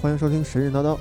[0.00, 0.96] 欢迎收听神神叨叨，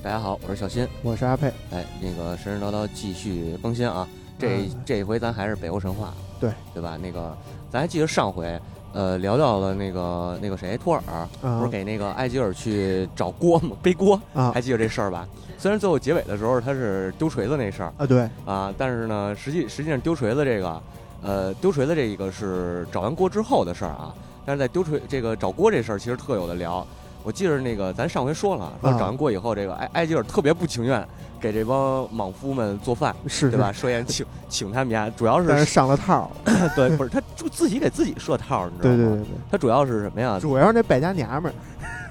[0.00, 0.86] 大家好，我是小新。
[1.02, 1.52] 我是阿佩。
[1.72, 4.06] 哎，那个神神叨叨继续更新啊！
[4.38, 6.96] 这嗯这回咱还是北欧神话，对对吧？
[6.96, 7.36] 那个
[7.68, 8.56] 咱还记得上回
[8.92, 11.02] 呃聊到了那个那个谁托尔，
[11.42, 13.76] 啊不是给那个埃吉尔去找锅吗？
[13.82, 15.26] 背锅，啊还记得这事儿吧？
[15.58, 20.82] 虽然最后结尾的时候他是丢锤子那事儿啊，对，啊，但是呢，实际实际上丢锤子这个，
[21.22, 24.14] 呃，丢锤子这一个是找完锅之后的事儿啊。
[24.46, 26.86] 但是在丢锤这个找锅这事儿，其实特有的聊。
[27.24, 31.04] 我记得那个咱上回说了，说啊找完锅以后，这个埃埃吉尔特别不情愿
[31.40, 33.72] 给这帮莽夫们做饭，是对吧？？
[33.72, 38.96] 设宴请请他们家，主要但是是上了套了， 对，不是他就自己给自己设套，你知道吗？
[38.96, 40.38] 对对对对，他主要是什么呀？
[40.38, 41.54] 主要是那败家娘们儿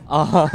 [0.17, 0.49] 啊，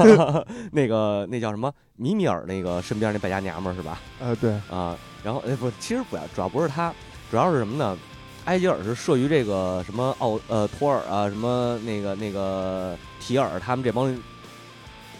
[0.73, 4.01] 那个那叫什么米米尔那个身边那败家娘们儿是吧？
[4.21, 6.93] 呃，对，啊，然后哎不，其实不要，主要不是他，
[7.31, 7.97] 主要是什么呢？
[8.45, 14.11] 埃吉尔是慑于这个什么奥呃托尔啊，什么那个那个提尔他们这帮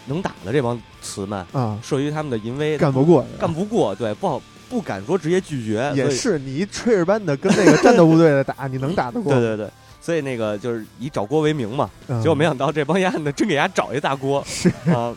[0.09, 9.31] 能打的这帮词们，啊，慑于他们的淫威，干不过，干不过，对，不好不敢说直接拒绝，也是你一炊事班的跟那个战斗部队的打， 你能打得过？
[9.33, 9.69] 对对对，
[10.01, 14.43] 所以那个就是以找锅为名嘛，嗯，结果没想到这帮丫的真给丫找一大锅。
[14.45, 14.67] 是。
[14.91, 15.15] 啊，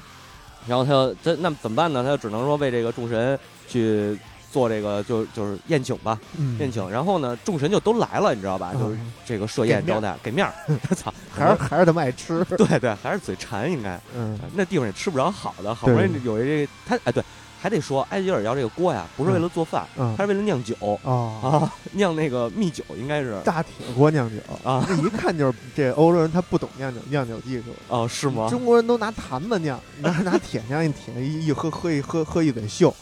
[0.68, 2.02] 然后他就这那怎么办呢？
[2.04, 4.16] 他就只能说为这个众神去
[4.53, 6.58] 做这个就就是宴请吧，嗯。
[6.58, 6.89] 宴请。
[6.90, 8.73] 然后呢，众神就都来了，你知道吧？
[8.74, 10.52] 就是嗯这个设宴招待，给面儿。
[10.68, 13.98] 我 操， 还是还是他们爱吃， 对对，还是嘴馋应该。
[14.14, 14.39] 嗯。
[14.55, 17.24] 那地方也吃不着好的，好不容易有一这他哎对，
[17.61, 20.14] 还得说埃吉尔要这个锅呀，不是为了做饭，嗯。
[20.18, 20.74] 他是为了酿酒。
[20.80, 23.41] 哦，啊，酿那个蜜酒应该是。
[23.45, 24.36] 大铁锅酿酒。
[24.62, 27.67] 啊，那一看就是这欧洲人他不懂酿酒酿酒技术。
[27.89, 28.48] 哦是吗？
[28.51, 32.92] 中国人都拿坛子酿，拿拿铁酿一铁一一喝喝一喝喝一嘴锈，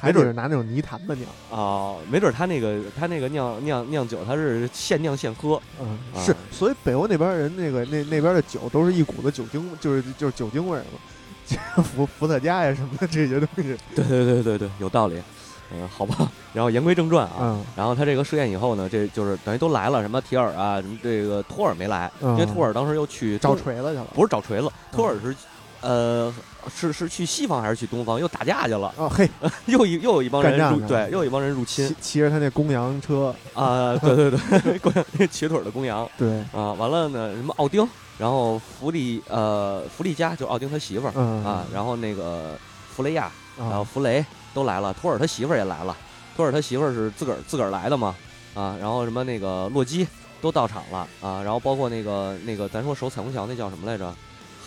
[0.00, 1.28] 还准是拿那种泥坛子酿。
[1.50, 5.60] 哦，没准他那个他那个酿酿酿酒，他是现酿现喝。
[5.80, 13.76] 嗯，啊是，所以北欧那边人那个那那边的酒都是一股子酒精，就是就是酒精味儿嘛， 伏伏特加呀什么的这些东西。
[13.94, 15.22] 对对对对对，有道理。
[15.72, 16.30] 嗯，好吧。
[16.52, 24.06] 然后言归正传啊，嗯然后他这个试验以后呢，这就是等于都来了，什么提尔啊，什么这个托尔没来，嗯因为托尔当时又去找东锤子去了。
[24.14, 25.34] 不是找锤子，托尔是。
[25.82, 26.32] 呃，
[26.74, 28.18] 是是去西方还是去东方？
[28.20, 29.28] 又打架去了，哦嘿，
[29.66, 33.96] 又一又有一帮人入对，又有一帮人入侵骑骑着他那公羊车，啊！
[33.98, 36.72] 对对对，公羊那 瘸腿的公羊对，啊！
[36.74, 37.86] 完了呢，什么奥丁，
[38.18, 42.56] 然后弗利呃弗利加就是奥丁他媳妇儿嗯啊，然后那个
[42.94, 45.96] 弗雷亚，然后啊弗雷都来了，托尔他媳妇儿也来了，
[46.36, 48.14] 托尔他媳妇儿是自个儿自个儿来的嘛，
[48.54, 50.06] 啊，然后什么那个洛基
[50.40, 54.12] 都到场了啊，然后包括那个那个咱说守彩虹桥那叫什么来着，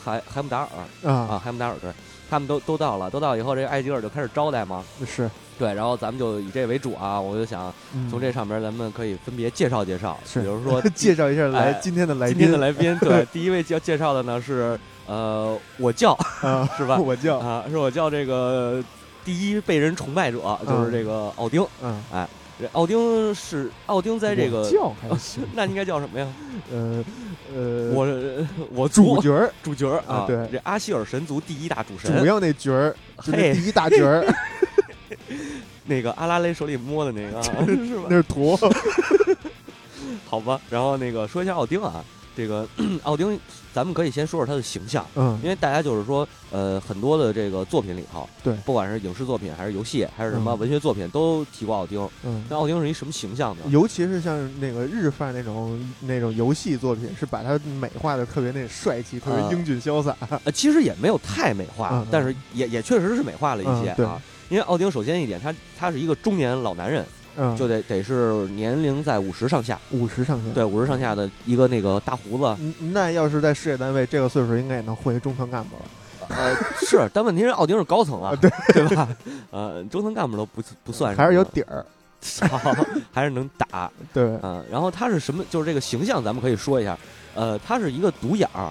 [0.03, 1.91] 海海姆达尔啊啊，海姆达尔对，
[2.29, 16.97] 他们都都到了，都到以后，这个艾吉尔就开始招待嘛，是，对，然后咱们就以这为主啊，我就想嗯从这上面咱们可以分别介绍介绍，是比如说 介绍一下来哎今天的来今宾天的来宾，对， 第一位要介绍的呢是呃我叫啊，是吧？
[16.97, 18.83] 我叫啊，是我叫这个
[19.25, 21.65] 第一被人崇拜者，就是这个奥丁。
[21.81, 22.17] 嗯，这
[22.73, 26.27] 奥丁是奥丁在这个叫还行， 那应该叫什么呀？
[26.71, 27.03] 呃
[27.55, 28.07] 呃，我
[28.71, 34.25] 我主角儿主角儿啊对这阿希尔神族第一大主神，主要那角儿，就那嘿第一大角儿，
[35.85, 38.05] 那个阿拉蕾手里摸的那个啊是吧？
[38.09, 38.57] 那是图，
[40.27, 42.03] 好吧，然后那个说一下奥丁啊，
[42.39, 42.65] 这个
[43.03, 43.37] 奥丁，
[43.73, 45.05] 咱们可以先说说他的形象。
[45.15, 51.99] 嗯因为大家就是说，呃，很多的这个作品里头，对不管是影视作品还是游戏，还是什么嗯文学作品，都提过奥丁。
[52.23, 52.45] 嗯。
[52.49, 53.63] 那奥丁是一什么形象呢？
[53.67, 60.15] 尤其是像那个日范那种那种游戏作品，是把他美化的特别那帅气，特别啊英俊潇洒。
[60.45, 64.21] 呃，其实也没有太美化，但是也也确实是美化了一些啊。
[64.47, 67.05] 因为奥丁首先一点，他他是一个中年老男人，
[67.39, 70.53] 嗯，就得得是年龄在五十上下，五十上下。
[70.53, 75.85] 对，五十上下的一个那个大胡子，嗯，那要是在事业单位，这个岁数应该也能混一中层干部了。
[76.27, 76.53] 呃，
[76.85, 79.07] 是，但问题是奥丁是高层啊，啊对对吧？
[79.51, 81.85] 呃，中层干部都不不算，还是有底儿。
[82.49, 82.75] 好，
[83.13, 85.41] 还是能打，对，嗯，然后他是什么？
[85.49, 86.97] 就是这个形象，咱们可以说一下。
[87.33, 88.69] 呃，他是一个独眼儿。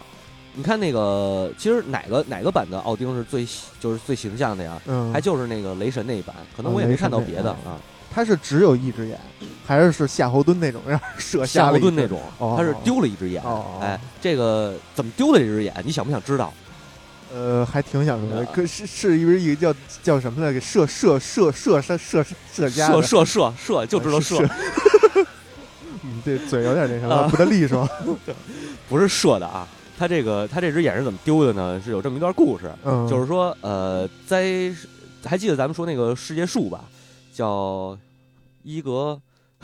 [0.54, 3.46] 你看那个，其实哪个哪个版的奥丁是最
[3.80, 4.80] 就是最形象的呀？
[4.86, 7.80] 嗯，还就是那个雷神那一版，可能啊我也没看到别的啊。
[8.18, 9.16] 他是只有一只眼，
[9.64, 13.40] 还是是夏侯惇那种让人射夏侯惇那种，哦他是丢了一只眼。
[13.80, 15.72] 哎，这个怎么丢的这只眼？
[15.84, 16.52] 你想不想知道？
[17.32, 18.40] 呃，还挺想说的。
[18.40, 20.60] 啊可是是一个一个叫叫什么来着？
[20.60, 24.42] 射射射射射射射家的射射射射，就知道射，
[26.02, 27.88] 你， 这嘴有点那什么，啊不得利索。
[28.90, 29.64] 不是射的啊。
[29.96, 31.80] 他这个他这只眼是怎么丢的呢？
[31.84, 32.68] 是有这么一段故事。
[32.82, 34.72] 嗯，就是说，呃，在
[35.24, 36.80] 还记得咱们说那个世界树吧，
[37.32, 37.96] 叫
[38.68, 39.18] 伊格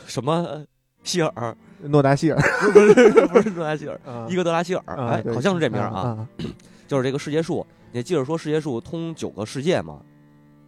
[0.07, 0.65] 什么
[1.03, 2.41] 希尔，诺达希尔，
[2.73, 5.87] 不是不是诺达希尔， 啊伊格德拉希尔，哎，好像是这名啊。
[5.99, 6.27] 啊。
[6.87, 9.99] 就是这个世界树，你记着说世界树通九个世界嘛，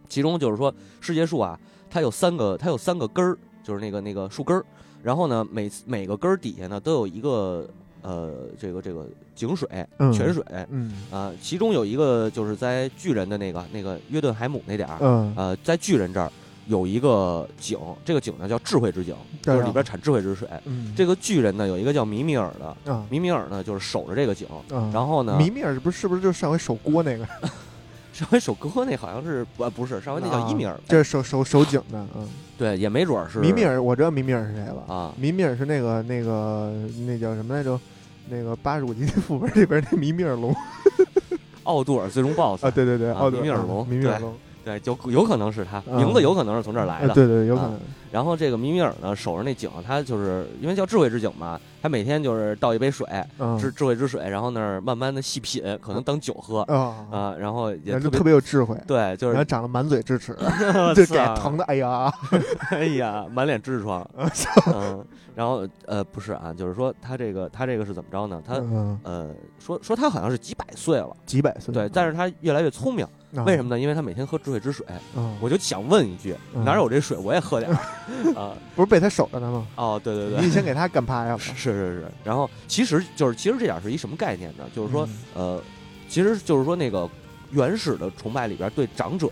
[0.08, 1.58] 其中就是说世界树啊，
[1.90, 4.64] 它有三个，它有三个根儿，就是那个那个树根儿，
[5.02, 7.68] 然后呢，每每个根儿底下呢都有一个
[8.02, 9.04] 呃这个这个
[9.34, 9.68] 井水
[9.98, 16.30] 嗯泉水嗯啊、其中有一个就是在巨人的那个那个约顿海姆那点儿，嗯呃，在巨人这儿
[16.68, 19.58] 有一个井，这个井呢叫智慧之井，就对啊。
[19.58, 20.46] 是里边产智慧之水。
[20.66, 23.04] 嗯，这个巨人呢有一个叫米米尔的，啊。
[23.10, 27.26] 米米尔呢就是守着这个井，啊，然后呢，米米尔是不是是不是就是上回守锅那个？
[28.12, 32.28] 上回首歌那好像是不不是上回那叫伊米尔，啊这是手手手井的，嗯，
[32.58, 33.38] 对，也没准儿是。
[33.38, 34.82] 米米尔，我知道米米尔是谁了。
[34.92, 36.72] 啊，米米尔是那个那个
[37.06, 37.78] 那叫什么来着？
[38.28, 40.54] 那个八十五级副本里边那米米尔龙。
[41.62, 44.34] 奥杜尔最终 BOSS 啊，对对对，啊奥德嗯米米尔龙米米尔龙，
[44.64, 45.96] 对，就有可能是他，嗯。
[45.96, 47.12] 名字有可能是从这儿来的。
[47.12, 47.80] 啊对对，有可啊能。
[48.10, 53.06] 然后这个米米尔呢，守着那井，他就是因为叫智慧之井嘛，他每天就是倒一杯水，
[53.38, 53.58] 嗯。
[53.58, 62.10] 智智慧之水，然后那儿慢慢的细品，可能当酒喝啊，啊，然后也特别然后就特别有智慧，对，就是然后长得满嘴智齿，我 就给疼的，哎呀，
[62.70, 65.04] 哎呀，满脸痔疮，嗯，
[65.38, 68.42] 然后呃不是啊，就是说他这个他这个是怎么着呢？
[68.44, 69.30] 他嗯，呃
[69.60, 73.06] 说说他好像是几百岁了，几百岁，对，但是他越来越聪明，
[73.36, 73.78] 啊为什么呢？
[73.80, 74.84] 因为他每天喝智慧之水，
[75.16, 77.78] 嗯，我就想问一句，嗯哪有这水我也喝点儿
[78.34, 78.52] 啊？
[78.74, 79.64] 不是被他守着呢吗？
[79.76, 81.38] 哦，对对对，你先给他干趴下吧。
[81.54, 84.64] 是是是，然后其实就是其实这点是一什么概念呢？
[84.74, 85.62] 就是说嗯呃，
[86.08, 87.08] 其实就是说那个
[87.52, 89.28] 原始的崇拜里边对长者，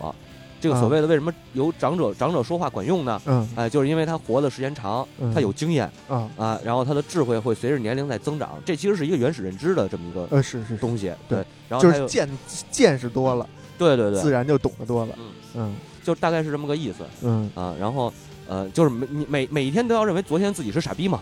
[0.66, 3.20] 这个所啊谓的为什么由长者长者说话管用呢？
[3.26, 11.12] 嗯哎，就是因为他活的时间长，嗯他有经验啊，啊，然后他的智慧会随着年龄在增长，这其实是一个原始认知的这么一个呃，是是是，东西。
[11.28, 12.28] 对对，然后就是见
[12.70, 13.48] 见识多了，
[13.78, 15.14] 对对对，自然就懂得多了。
[15.18, 17.74] 嗯，嗯就大概是这么个意思嗯，啊。
[17.78, 18.12] 然后
[18.48, 21.20] 呃，就是每你每每一天都要认为昨天自己是傻逼嘛，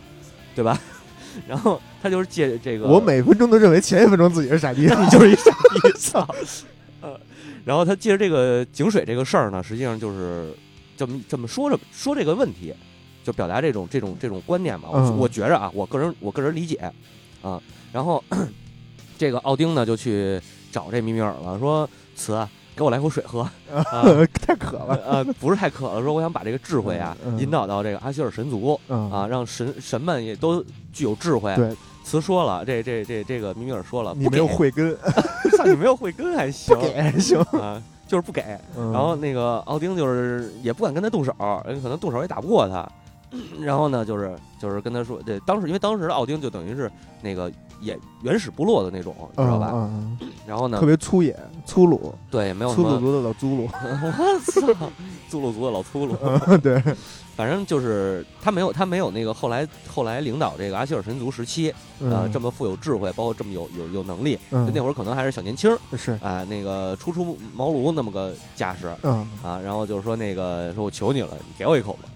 [0.54, 0.80] 对吧？
[1.48, 5.50] 然后他就是借这个，我每分钟都认为前一分钟自己是傻逼， 你就是一傻
[5.82, 6.26] 逼， 操！
[7.00, 7.18] 呃，
[7.64, 10.52] 然后他借着这个井水这个事儿呢，实际上就是
[10.96, 12.74] 这么这么说着说这个问题，
[13.24, 14.88] 就表达这种这种这种观念嘛。
[14.90, 16.92] 我、嗯我觉着啊，我个人我个人理解
[17.42, 17.60] 啊。
[17.92, 18.22] 然后
[19.16, 20.40] 这个奥丁呢就去
[20.72, 23.40] 找这米米尔了，说：“慈啊，给我来口水喝。
[23.72, 24.04] 啊
[24.44, 25.00] 太渴了。
[25.06, 30.62] 呃，不是太渴了，说我想把这个智慧啊嗯嗯引导到这个阿希尔神族嗯啊，让神神们也都
[30.92, 31.54] 具有智慧。
[31.54, 31.74] 对，
[32.04, 34.96] 慈说了，这这这这个米米尔说了，你没有慧根，
[35.56, 37.40] 操，你没有慧根还行，给还行。
[37.58, 38.42] 啊，就是不给。
[38.76, 41.34] 然然后那个奥丁就是也不敢跟他动手，
[41.66, 42.86] 人可能动手也打不过他。
[43.60, 46.88] 然后呢，就是就是跟他说，对，当时因为当时的奥丁就等于是
[47.20, 49.72] 那个也原始部落的那种，你知道吧？
[49.74, 50.16] 嗯，
[50.46, 51.36] 然后呢特，别粗野、
[51.66, 53.68] 粗鲁、对，也没有粗鲁族的老粗鲁。
[53.74, 54.38] 我
[54.74, 54.90] 操，
[55.28, 56.80] 粗鲁族的老粗鲁，嗯，对，
[57.36, 72.08] 反正就是他没有他没有那个后来后来领导这个阿希尔神族时期啊、嗯这么富有智慧，包括这么有有有能力，那会儿可能还是小年轻儿是，啊、那个初出茅庐那么个架势，嗯啊，然后就是说那个说我求你了，你给我一口吧。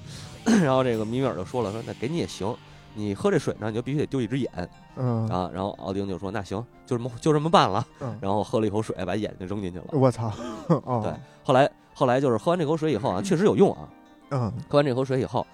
[0.62, 2.54] 然后这个米米尔就说了，说那给你也行，
[2.94, 4.50] 你喝这水呢，你就必须得丢一只眼
[4.96, 5.50] 嗯啊。
[5.52, 7.86] 然后奥丁就说那行，就这么就这么办了。
[8.00, 9.84] 嗯，然后喝了一口水，把眼睛扔进去了。
[9.92, 10.32] 我操，
[10.68, 11.12] 哦，对，
[11.44, 13.88] 后来后来就是喝完这口水以后啊， 确实有用啊。
[14.30, 14.52] 嗯。
[14.68, 15.46] 喝完这口水以后，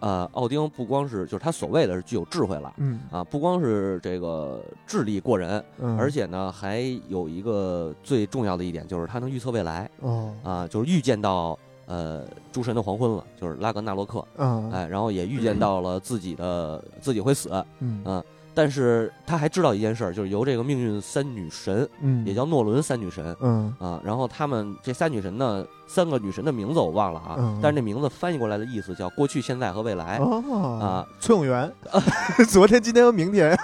[0.00, 3.00] 呃，奥丁不光是就是他所谓的是具有智慧了嗯。
[3.10, 9.90] 啊，不光是这个智力过人，嗯，而且呢还有一个最重要的一点就是他能预测未来。
[10.00, 14.70] 哦，啊，就是预见到呃诸神的黄昏了，就是拉格纳洛克，嗯。
[14.70, 18.02] 哎，然后也预见到了自己的自己会死，嗯。
[18.04, 18.24] 啊
[18.60, 23.74] 但是他还知道一件事儿，就是由这个命运三女神，嗯，也叫诺伦三女神嗯。
[23.78, 27.58] 啊，然后他们这三女神呢，三个女神的名字我忘了啊，嗯。
[27.62, 30.18] 但是这名字翻译过来的意思叫过去、现在和未来。
[30.18, 31.72] 哦啊，崔永元，
[32.50, 33.58] 昨天、今天和明天，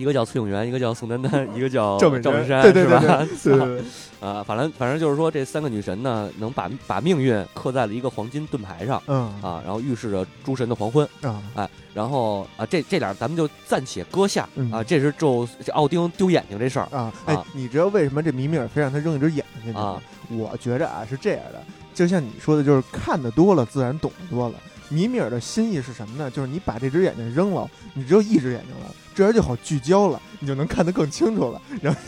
[0.00, 3.26] 一个叫崔永元，一个叫宋丹丹， 一个叫赵本山，对对对是吧？
[3.44, 3.82] 对对 对，
[4.28, 11.06] 啊，反正反正就是说，这三个女神呢，能把把命运刻在了一个黄金盾牌上嗯啊，然后预示着诸神的黄昏。
[11.22, 14.82] 啊，然后啊，这这俩咱们就暂且搁下嗯啊。
[14.82, 20.02] 这是就这奥丁丢眼睛这事儿啊，哎啊，你知道为什么这米米尔非让他扔一只眼睛去吗啊？
[20.30, 24.54] 我觉着啊是这样的，就像你说的，就是看的多了，自然懂得多了。
[24.90, 26.30] 米米尔的心意是什么呢？
[26.30, 32.00] 就是你把这只眼睛扔了，你只有一只眼睛了，这样就好聚焦了，你就能看得更清楚了，然后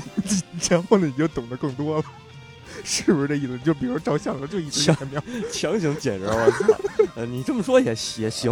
[0.69, 2.05] 然后呢你就懂得更多了，
[2.85, 3.59] 是不是这意思？
[3.61, 7.07] 就比如照相的时候就一只眼睛，强行解释，我操！
[7.15, 8.51] 呃，你这么说也也行，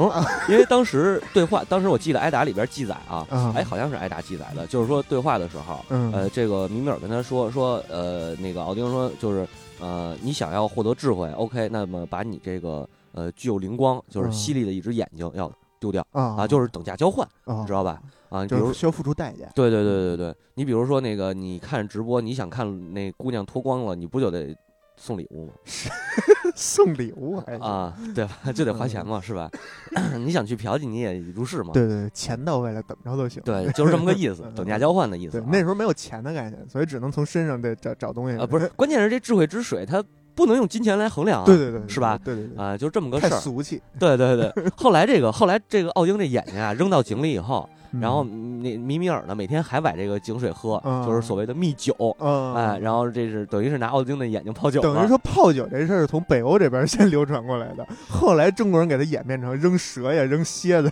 [0.49, 3.53] 因为当时对话，当时我记得艾达里边记载啊，啊。
[3.57, 6.13] 哎，好像是艾达记载的，就是说对话的时候，嗯。
[6.13, 18.01] 呃，这个米米尔跟他说说，呃，那个奥丁说就是，呃，你想要获得智慧，OK，那么把你这个呃具有灵光，就是嗯犀利的一只眼睛要丢掉啊啊，就是等价交换，你知道吧？
[18.29, 19.47] 啊，比如就是需要付出代价。
[19.55, 24.55] 对对对对对，你比如说那个，你看直播，你想看那姑娘脱光了，你不就得
[24.97, 25.53] 送礼物吗？
[26.55, 27.63] 送礼物还是？
[27.63, 28.39] 啊，对吧？
[28.53, 29.51] 就得花钱嘛，是吧？
[30.19, 31.71] 你想去嫖妓，你也如是嘛。
[31.73, 33.43] 对对，钱到位了，怎么着都行。
[33.45, 38.37] 对，就是这么个意思嗯， 等价交换的意思啊。，对那时候没有钱的概念，所以只能从身上得找找东西。
[38.37, 41.47] 啊，不是，关键是这智慧之水，它不能用金钱来衡量啊。
[41.47, 42.19] 对对对，是吧？
[42.25, 43.39] 对对对，啊，就是这么个事儿。
[43.39, 43.81] 俗气。
[43.99, 51.95] 对对对， 后来这个后来这个奥丁这眼睛啊扔到井里以后，嗯然后那米米尔呢每天还崴这个井水喝，嗯就是所谓的蜜酒。
[52.21, 60.91] 嗯，哎，然后这是等于是拿奥丁的眼睛泡酒，等于说泡酒这事儿是从北欧这边先流传过来的，后来中国人给它演变成扔蛇呀、扔蝎子，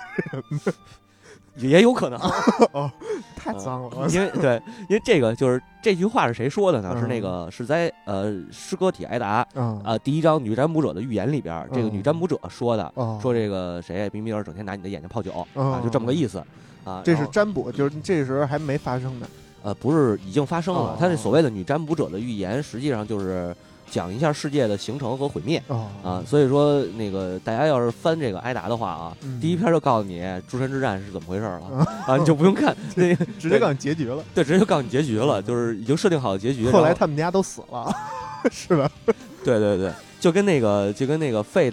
[1.58, 2.18] 也有可能，
[3.36, 4.08] 太脏了。
[4.08, 6.92] 因为对，因为这个就是这句话是谁说的呢？
[6.94, 16.42] 嗯是那个是在呃诗歌体埃达啊啊第一章女占卜者的预言里边，这个嗯女占卜者说的，哦，说这个谁冰冰尔整天拿你的眼睛泡酒啊，哦就这么个意思
[16.84, 17.02] 啊。
[17.04, 19.26] 这是占卜，就是这时候还没发生呢。
[19.60, 23.54] 呃不是已经发生了哦，他这所谓的女占卜者的预言，实际上就是
[23.90, 25.62] 讲一下世界的形成和毁灭。
[25.68, 34.22] 哦啊，，所以说那个大家要是翻这个埃达的话啊，嗯第一篇就告诉你诸神之战是怎么回事了 啊，你就不用看 那个直接告诉你结局了。
[34.34, 36.68] 对，直接就告诉你结局了，就是已经设定好的结局。
[36.70, 37.92] 后来他们家都死了，
[38.50, 38.90] 是吧？
[39.44, 39.90] 对对对，
[40.20, 41.70] 就跟那个就跟那个 Fate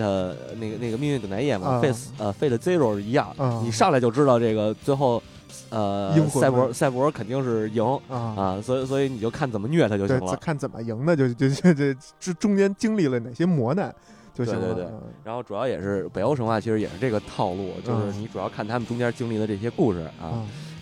[0.60, 5.22] 那个那个命运等待夜嘛、啊 f a t e 呃 Fate Zero 一样，啊你上来就知道这个最后
[5.70, 10.36] 呃赛博赛博肯定是赢啊，啊，所以所以你就看怎么虐他就行，了。
[10.38, 13.94] 看怎么赢的，就就就这这中间经历了哪些磨难
[14.34, 14.74] 就行了。
[14.74, 14.94] 对对对
[15.24, 20.28] 然后主要也是北欧神话，其实也是这个套路，就是嗯你主要看他们中间经历的这些故事啊啊，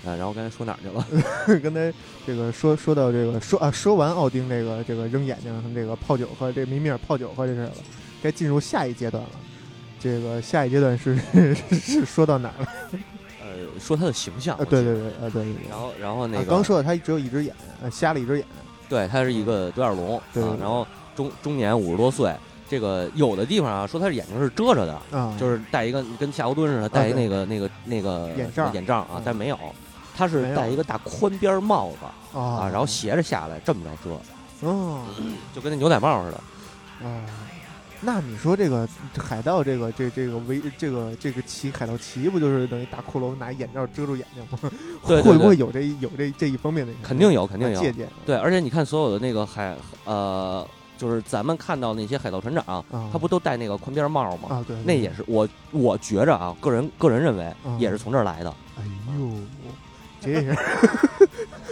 [0.06, 0.16] 啊。
[0.16, 1.60] 然后刚才说哪儿去了？
[1.62, 1.94] 刚才
[2.26, 7.72] 这个说说到这个说啊，说完奥丁这个这个扔眼睛、这个泡酒喝，这米米尔泡酒喝这事了，
[8.22, 9.30] 该进入下一阶段了。
[10.00, 11.16] 这个下一阶段是
[11.72, 12.68] 是说到哪儿了？
[13.74, 14.58] 呃，说他的形象。
[14.70, 15.46] 对对对，啊对。
[15.70, 18.46] 然后然后那个啊刚说的他只有一只眼，呃，瞎了一只眼。
[18.90, 22.34] 对，他是一个独眼龙对然后中中年五十多岁，
[22.70, 29.58] 这个有的地方啊说他是眼睛是遮着的，啊，就是戴一个跟夏侯惇似的，戴一对那个那个那个眼罩眼罩啊嗯，但没有，
[30.16, 35.02] 他是戴一个大宽边帽子啊啊，然后斜着下来这么着遮，哦。
[35.56, 37.08] 就跟那牛仔帽似的。
[37.08, 37.22] 啊，
[38.06, 44.72] 那你说这个海盗这个这这个围这个这个骑海盗旗不就是等于大骷髅拿眼罩遮住眼睛吗？
[45.08, 47.80] 对对对会不会有这有这这一方面的肯定有，肯定有。
[47.80, 48.08] 借鉴？
[48.26, 50.68] 对，而且你看所有的那个海呃，
[50.98, 54.50] 就是咱们看到那些海盗船长，啊，他不都戴那个宽边帽吗？
[54.50, 58.54] 啊对，那也是我我觉着啊，个人个人认为嗯也是从这儿来的。
[58.78, 58.84] 哎
[59.18, 59.32] 呦，
[60.20, 60.58] 这也是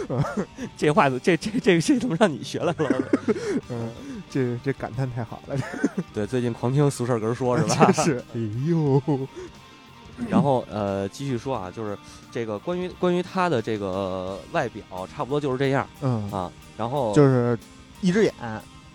[0.76, 3.08] 这话这这这这怎么让你学来了？
[3.70, 3.88] 嗯，
[4.32, 5.56] 这这感叹太好了，
[6.14, 7.92] 对，最近狂听俗事儿哏说是吧？
[7.92, 9.00] 是哎呦，
[10.28, 11.96] 然后呃，继续说啊，就是
[12.30, 16.50] 这个关于关于他的这个外表，差不多就是这样嗯，啊。
[16.78, 17.58] 然后就是
[18.00, 18.32] 一只眼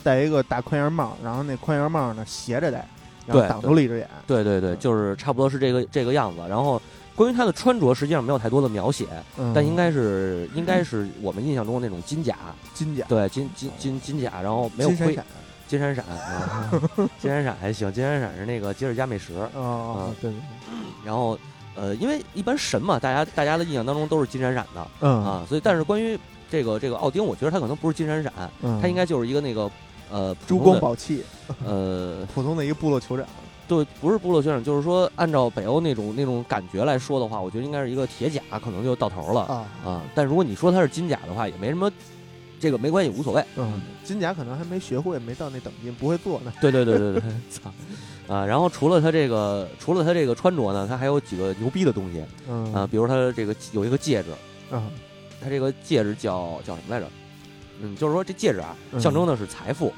[0.03, 2.87] 戴一个大宽檐帽，然后那宽檐帽呢斜着戴，
[3.27, 4.09] 然后对挡住了一只眼。
[4.25, 6.41] 对对对，就是差不多是这个这个样子。
[6.49, 6.81] 然后
[7.17, 9.07] 关于他的穿着，实际上没有太多的描写，
[9.39, 12.37] 嗯，但应该是应该是我们印象中的那种金甲，
[12.75, 15.25] 金甲，对金金金金甲，然后没有盔金闪闪，
[15.67, 16.71] 金闪闪啊，
[17.19, 20.39] 金闪闪还行，金闪闪是那个吉尔加美什，啊，对对，对。
[21.03, 21.35] 然后
[21.75, 25.25] 呃，因为一般神嘛，大家大家的印象当中都是金闪闪的嗯。
[25.25, 26.19] 啊，所以但是关于
[26.51, 28.31] 这个这个奥丁，我觉得他可能不是金闪闪，
[28.61, 29.71] 嗯，他应该就是一个那个
[30.11, 31.23] 呃普珠通的光宝气，
[31.65, 33.25] 呃普通的一个部落酋长。
[33.67, 40.03] 对，不是部落学长，就是说按照北欧那种那种感觉来说的话，我觉得应该是一个铁甲，可能就到头了啊啊。
[40.15, 41.91] 但如果你说它是金甲的话，也没什么，
[42.59, 43.43] 这个没关系，无所谓。
[43.57, 46.53] 嗯，金甲可能还没学会，没到那等级，不会做呢。
[46.61, 47.21] 对对对对对，
[47.51, 47.69] 操
[48.33, 48.45] 啊！
[48.45, 54.31] 然后除了他这个，除了他这个穿着呢，他还有几个牛逼的东西嗯啊，比如他这个有一个戒指，
[54.73, 54.83] 啊
[55.41, 57.07] 他这个戒指叫叫什么来着？
[57.81, 59.93] 嗯，就是说这戒指啊，嗯象征的是财富。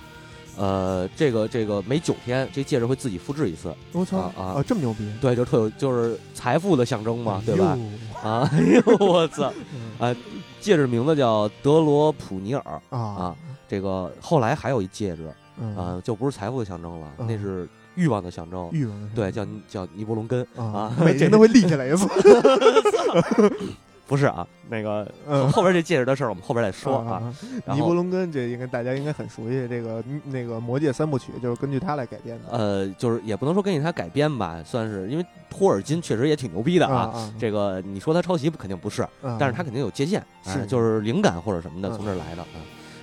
[0.59, 7.77] 呃，这个这个每九天，这戒指会自己复制一次，我操啊啊啊，这么牛逼对，就特有就是财富的象征嘛，对吧？
[8.21, 9.43] 哎啊，哎呦我操！
[9.43, 9.53] 呦？
[9.99, 10.15] 嗯
[10.59, 13.35] 戒指名字叫德罗普尼尔，啊啊
[13.69, 18.69] 这个后来还有一戒指嗯啊，就不是财富的象征了，嗯那是欲望的象征。
[18.73, 22.05] 欲望对，叫叫尼伯龙根，啊啊，每天都会立起来一次。
[24.09, 27.31] 不是啊，那个嗯后边这戒指的事儿我们后边再说啊。
[27.67, 37.11] 尼伯龙根这应该大家应该很熟悉，这个那个《魔戒》三部曲就是根据他来改编的呃，就是也不能说根据他改编吧，算是因为托尔金确实也挺牛逼的啊。
[37.13, 42.57] 啊，这个你说他抄袭肯定不是，啊但是他肯定有借鉴，是哎就是灵感或者什么的嗯从这儿来的啊。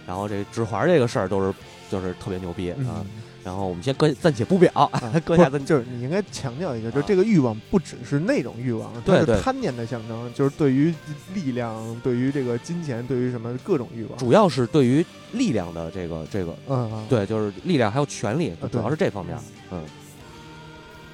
[0.09, 1.55] 然后这指环这个事儿都是
[1.91, 2.77] 就是特别牛逼啊。
[2.79, 3.07] 嗯
[3.47, 4.91] 然后我们先搁暂且不表，啊
[5.25, 10.93] 搁下就是你应该强调一下，就是啊这个欲望不只是那种欲望，它是贪念的象征，就是对于
[11.33, 14.19] 力量、对于这个金钱、对于什么各种欲望。
[14.19, 19.39] 主要是对于力量的这个这个，嗯啊，，对，就是力量还有权力，啊主要是这方面。
[19.71, 19.81] 嗯，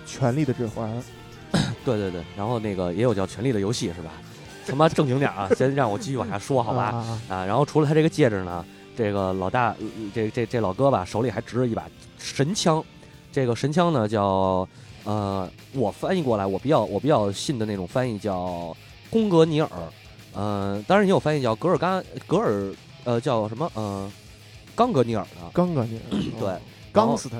[0.06, 0.90] 权力的指环，
[1.84, 4.10] 对对对，然后那个也有叫《权力的游戏》是吧？
[4.66, 7.04] 他妈正经点啊，先让我继续往下说好吧？
[7.28, 8.64] 啊，然后除了他这个戒指呢，
[8.96, 11.84] 这个老大，呃这这这老哥吧，手里还执着一把
[12.18, 12.82] 神枪，
[13.30, 14.68] 这个神枪呢叫
[15.04, 18.76] 呃，我翻译过来，我比较我比较信的那种翻译叫
[19.10, 19.68] 贡格尼尔，
[20.34, 22.72] 呃，当然也有翻译叫格尔干格尔，
[23.04, 23.70] 呃，叫什么？
[23.74, 24.10] 呃，
[24.76, 25.22] 冈格尼尔。
[25.24, 26.00] 的，刚哥你
[26.38, 26.60] 对，哦。
[26.92, 27.38] 钢死他，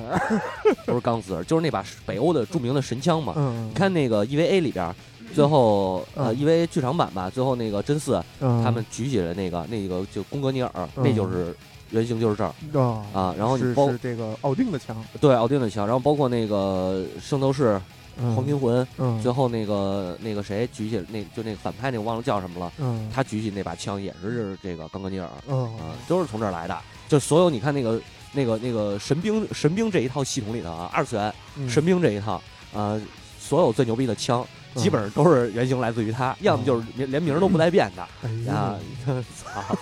[0.87, 3.35] 不是钢丝儿，就是那把北欧的著名的神枪嘛。
[3.37, 4.97] 嗯，你看那个 EVA 里边儿，
[5.35, 11.55] 最后呃嗯 EVA 剧场版吧，最后那个真四嗯他们举起了那个那个就宫格尼尔，嗯那就是
[11.91, 13.35] 原型就是这儿啊啊。
[13.39, 17.81] 然后你包是这个奥丁的枪，对奥丁的枪，然后包括那个圣斗士
[18.19, 26.79] 嗯黄金魂，嗯，最后那个那个谁举起那就那个反派那个忘了叫什么了，嗯他举起那把枪也是这个冈格尼尔嗯啊，都是从这儿来的。
[27.09, 28.01] 就所有你看那个
[28.33, 32.41] 那个那个神兵神兵这一套系统里头啊，二次元嗯神兵这一套
[32.75, 32.99] 啊，
[33.43, 34.47] 所有最牛逼的枪。
[34.75, 38.03] 基本上都是原型来自于他，要么就是连连名都不带变的。
[38.23, 38.73] 哎啊
[39.07, 39.23] 呀，！
[39.37, 39.77] 操！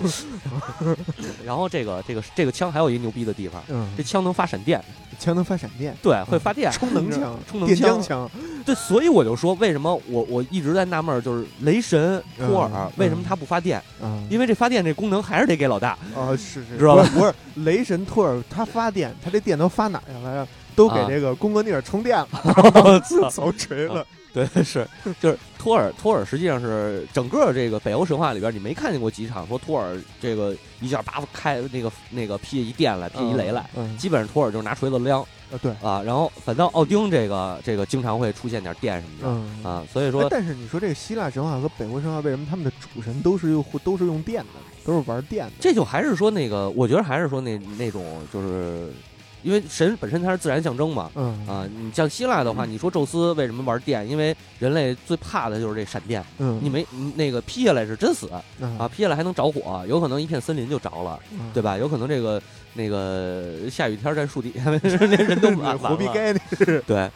[1.46, 3.88] 然后这个这个这个枪还有一牛逼的地方，嗯。
[3.96, 4.82] 这，枪能发闪电，
[5.16, 8.28] 枪能发闪电，对，会发电，充能枪、 充能枪，枪，
[8.66, 12.90] 对，所以我就说，为什么我我一直在纳闷，就是雷神托尔嗯。
[12.96, 13.78] 为什么他不发电？
[14.02, 17.04] 啊因为这发电这功能还是得给老大，啊是是，知道吧？
[17.14, 17.20] 不是？
[17.20, 20.48] 不是雷神托尔他发电，他这电能发哪儿去了呀？
[20.80, 22.28] 都给啊这个贡格尼尔充电了，
[22.82, 23.28] 我操！
[23.28, 24.06] 早锤了。
[24.32, 24.86] 对， 是，
[25.20, 39.26] 就是托尔，托尔实际上是整个这个北欧神话里边，你没看见过几场说托尔这个一下叭开那个那个劈一电来，劈一雷来，嗯，基本上托尔就是拿锤子撩啊对，啊，然后反倒奥丁这个这个经常会出现点电什么的。
[39.26, 45.52] 嗯啊，所以哎说但是你说这个希腊神话和北欧神话，为什么他们的主神都是用都是用电的，都是玩电的？
[45.58, 48.92] 这就还是说那个，我觉得还是说那那种，就是
[49.42, 51.10] 因为神本身它是自然象征嘛。
[51.14, 54.08] 嗯啊，你像希腊的话，你说宙斯为什么玩电？
[54.08, 58.42] 因为人类最怕的就是这闪电，嗯，你没那个劈下来是真死啊，
[58.78, 61.76] 啊劈下来还能着火，有可能一片森林就着了，嗯对吧？
[61.78, 62.40] 有可能这个
[62.74, 66.14] 那个下雨天在树底下， 那人都 完活逼完了。
[66.14, 67.10] 该那是对，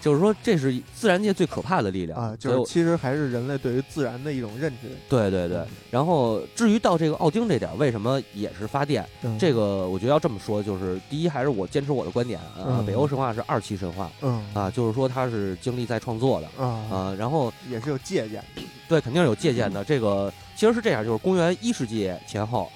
[0.00, 4.88] 就是说这是自然界最可怕的力量啊，就是其实还是人类对于自然的一种认知。
[5.08, 5.64] 对对对。
[5.90, 9.06] 然后至于到这个奥丁这点儿，为什么也是发电？
[9.22, 18.62] 嗯这个我觉得要这么说，就是第一还是我坚持我的观点啊，嗯北欧神话是二期神话嗯啊，就是说它是经历在创作的啊啊，然后也是有借鉴的。
[18.86, 19.82] 对肯定是有借鉴的。
[19.82, 22.70] 这个其实是这样，就是公元一世纪前后，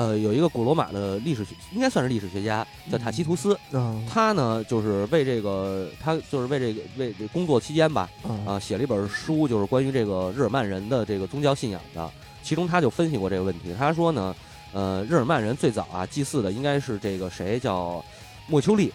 [0.00, 12.10] 呃，有一个古罗马的历史学，应该算是历史学家叫塔西图斯，嗯他呢就是为这个他就是为这个为这工作期间吧，啊啊，写了一本书，就是关于这个日耳曼人的这个宗教信仰的。
[12.42, 14.34] 其中他就分析过这个问题，他说呢，
[14.72, 18.02] 呃，日耳曼人最早啊祭祀的应该是这个谁叫
[18.46, 18.90] 莫丘利，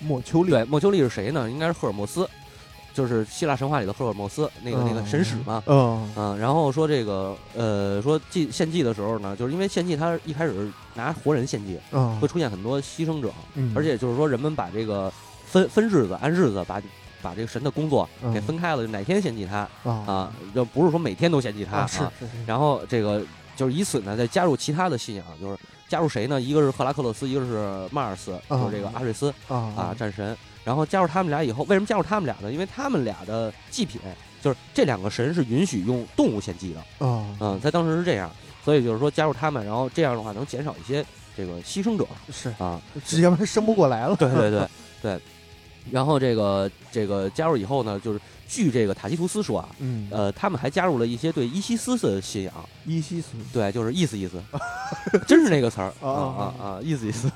[0.00, 0.52] 莫丘利。
[0.52, 1.50] 对，莫丘利是谁呢？
[1.50, 2.26] 应该是赫尔墨斯，
[2.96, 5.62] 就是希腊神话里的赫尔墨斯，那个那个神使嘛。
[5.66, 15.12] 嗯嗯，然后说这个，呃，说祭献祭的时候呢，就是因为献祭他一开始拿活人献祭，嗯会出现很多牺牲者，嗯而且就是说人们把这个
[15.44, 16.80] 分分日子按日子把
[17.20, 23.22] 把这个神的工作给嗯分开了，就哪天献祭他啊啊，就不是说每天都献祭他啊是是是，然后这个
[23.54, 26.40] 就是以此呢再加入其他的信仰，就是加入谁呢？
[26.40, 30.34] 一个是赫拉克勒斯，一个是马尔斯，就是这个阿瑞斯啊啊战神。
[30.66, 32.52] 然后加入他们俩以后，为什么加入他们俩呢？
[32.52, 34.00] 因为他们俩的祭品
[34.42, 38.28] 就是这两个神是允许用动物献祭的，哦嗯，在当时是这样，
[38.64, 42.82] 所以就是说加入他们，然后这样的话能减少一些这个牺牲者是，啊。
[43.06, 44.16] 这要不然生不过来了。
[44.16, 44.68] 对对对
[45.00, 45.20] 对。
[45.88, 52.52] 然后这个这个加入以后呢，就是据这个塔西图斯说啊，嗯，呃，他们还加入了一些对伊西斯的信仰，
[52.84, 53.28] 伊西斯。
[53.52, 54.40] 对，就是意思意思，
[55.26, 57.30] 真是那个词儿啊 哦啊啊，意思意思，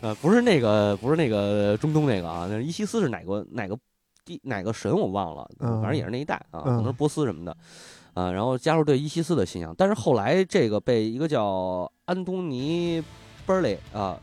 [0.00, 3.76] 呃，不是那个不是那个中东那个啊，那伊西斯是哪个哪个
[4.24, 7.56] 地哪个神我忘了，嗯反正也是那一带啊，可嗯能是波斯什么的。
[8.14, 13.00] 啊，然后加入对伊西斯的信仰，但是后来这个被一个叫安东尼·
[13.44, 14.16] 贝尔利啊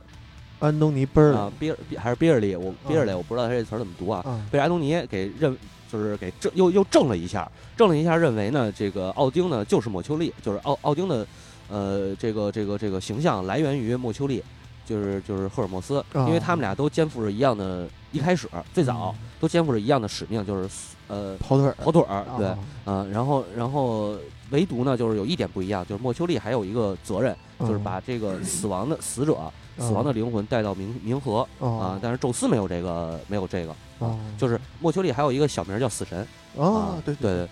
[0.59, 5.57] 安东尼·贝尔啊，比尔比还是比尔利，我比尔利，我不知道他这词儿怎么读啊，啊被安东尼给认，
[5.91, 11.27] 就是给正又又正了一下，正了一下，认为呢，这个奥丁呢就是莫丘利，就是奥奥丁的，
[11.67, 14.41] 呃，这个这个这个形象来源于莫丘利，
[14.85, 20.69] 就是就是赫尔墨斯，啊因为他们俩都肩负着一样的，一开始最早都肩负着一样的使命，就是
[21.07, 24.15] 呃跑腿跑腿儿，对，啊嗯、然后然后
[24.51, 31.99] 唯独呢，就是有一点不一样，就是莫丘利还有一个责任，就是把这个死亡的死者、死亡的灵魂带到冥冥河啊。
[32.01, 34.17] 但是宙斯没有这个，没有这个啊。
[34.37, 36.25] 就是莫丘利还有一个小名叫死神
[36.57, 37.01] 啊。
[37.05, 37.49] 对对对。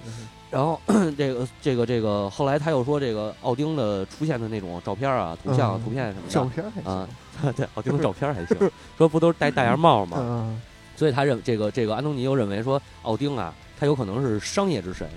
[0.51, 0.81] 然后
[1.15, 7.07] 这个这个这个后来他又说，这个奥丁的出现的那种照片啊、图像、图片什么的照片啊，
[7.55, 8.57] 对，奥丁的照片还行。
[8.97, 10.57] 说不都是戴大檐帽吗？
[10.95, 15.07] 所以他认这个这个安东尼又认为说，奥丁啊，他有可能是商业之神。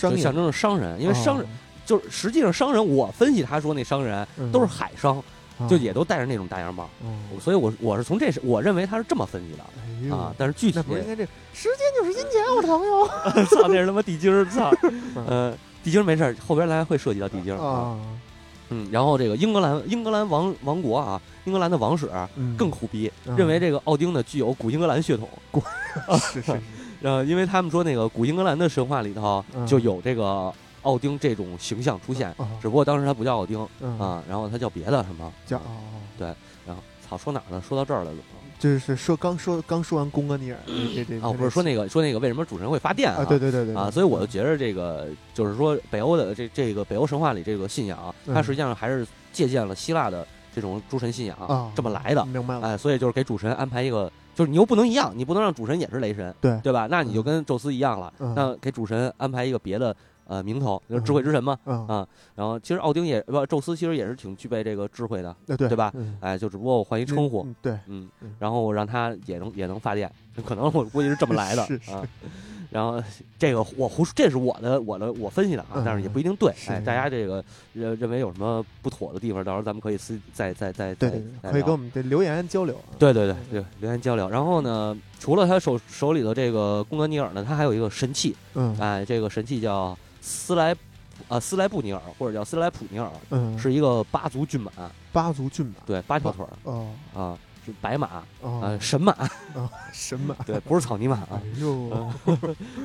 [0.00, 1.46] 就象征着商人，因为商人
[1.84, 5.22] 就是实际上商人，我分析他说那商人都是海商，
[5.68, 6.88] 就也都戴着那种大檐帽，
[7.40, 13.06] 所以我我是从这是我认为他是这么分析的啊，但是具体不应该这时间就是金钱，我的朋友，
[13.46, 14.70] 操那是他妈地精儿，操，
[15.26, 17.96] 呃，地精没事，后边来会涉及到地精啊，
[18.70, 22.10] 嗯，然后这个英格兰英格兰王王国啊，英格兰的王室
[22.56, 25.28] 更苦逼，认为这个奥丁呢具有古英格兰血统，
[26.32, 26.60] 是是。
[27.02, 33.58] 呃，因为他们说那个古英格兰的神话里头就有这个奥丁这种形象出现，只不过当时他不叫奥丁
[33.98, 35.60] 啊，然后他叫别的什么叫
[36.18, 36.26] 对，
[36.66, 37.62] 然后操说哪儿呢？
[37.66, 38.12] 说到这儿了，
[38.58, 43.24] 就是说刚说刚说完贡格尼尔这这哦，不是说那个说那个为什么主神会发电啊？
[43.24, 52.68] 对对对对啊，所以我就觉得这个就是说北欧的这这个北欧神话里这个信仰，它实际上还是借鉴了希腊的这种诸神信仰这么来的，明白了？
[52.68, 54.10] 哎，所以就是给主神安排一个。
[54.34, 56.88] 就是你又不能一样，你不能让主神也是雷神，对对吧？
[56.90, 59.94] 那你就跟宙斯一样了，那给主神安排一个别的
[60.26, 62.06] 呃名头，就是智慧之神嘛，啊。
[62.34, 65.92] 然后其实奥丁也不，宙斯其实也是挺具备这个智慧的，对对吧？
[66.20, 68.08] 哎，就只不过我换一称呼，对，嗯，
[68.38, 70.10] 然后我让他也能也能发电，
[70.44, 72.06] 可能我估计是这么来的啊。
[72.70, 73.02] 然后
[73.38, 76.50] 这个我胡，这是我的我的我分析的啊，但是也不一定对。
[76.68, 81.10] 哎，大家这个认认为有什么不妥的地方，到时候咱们可以私再再再再
[81.42, 82.74] 可以跟我们这留言交流。
[82.98, 84.26] 对对对对，留言交流。
[84.30, 88.34] 然后呢，除了他手手里的这个贡德尼尔呢，他还有一个神器。
[88.54, 90.74] 嗯，哎，这个神器叫斯莱
[91.28, 93.10] 啊斯莱布尼尔，或者叫斯莱普尼尔。
[93.28, 94.72] 嗯，是一个八足骏马。
[95.12, 96.48] 八足骏马，对，八条腿儿。
[96.62, 97.38] 哦啊。
[97.64, 98.08] 是白马
[98.42, 99.30] 啊，神马啊，
[99.94, 101.28] 神马，对，不是草泥马啊。
[101.30, 102.12] 哎呦，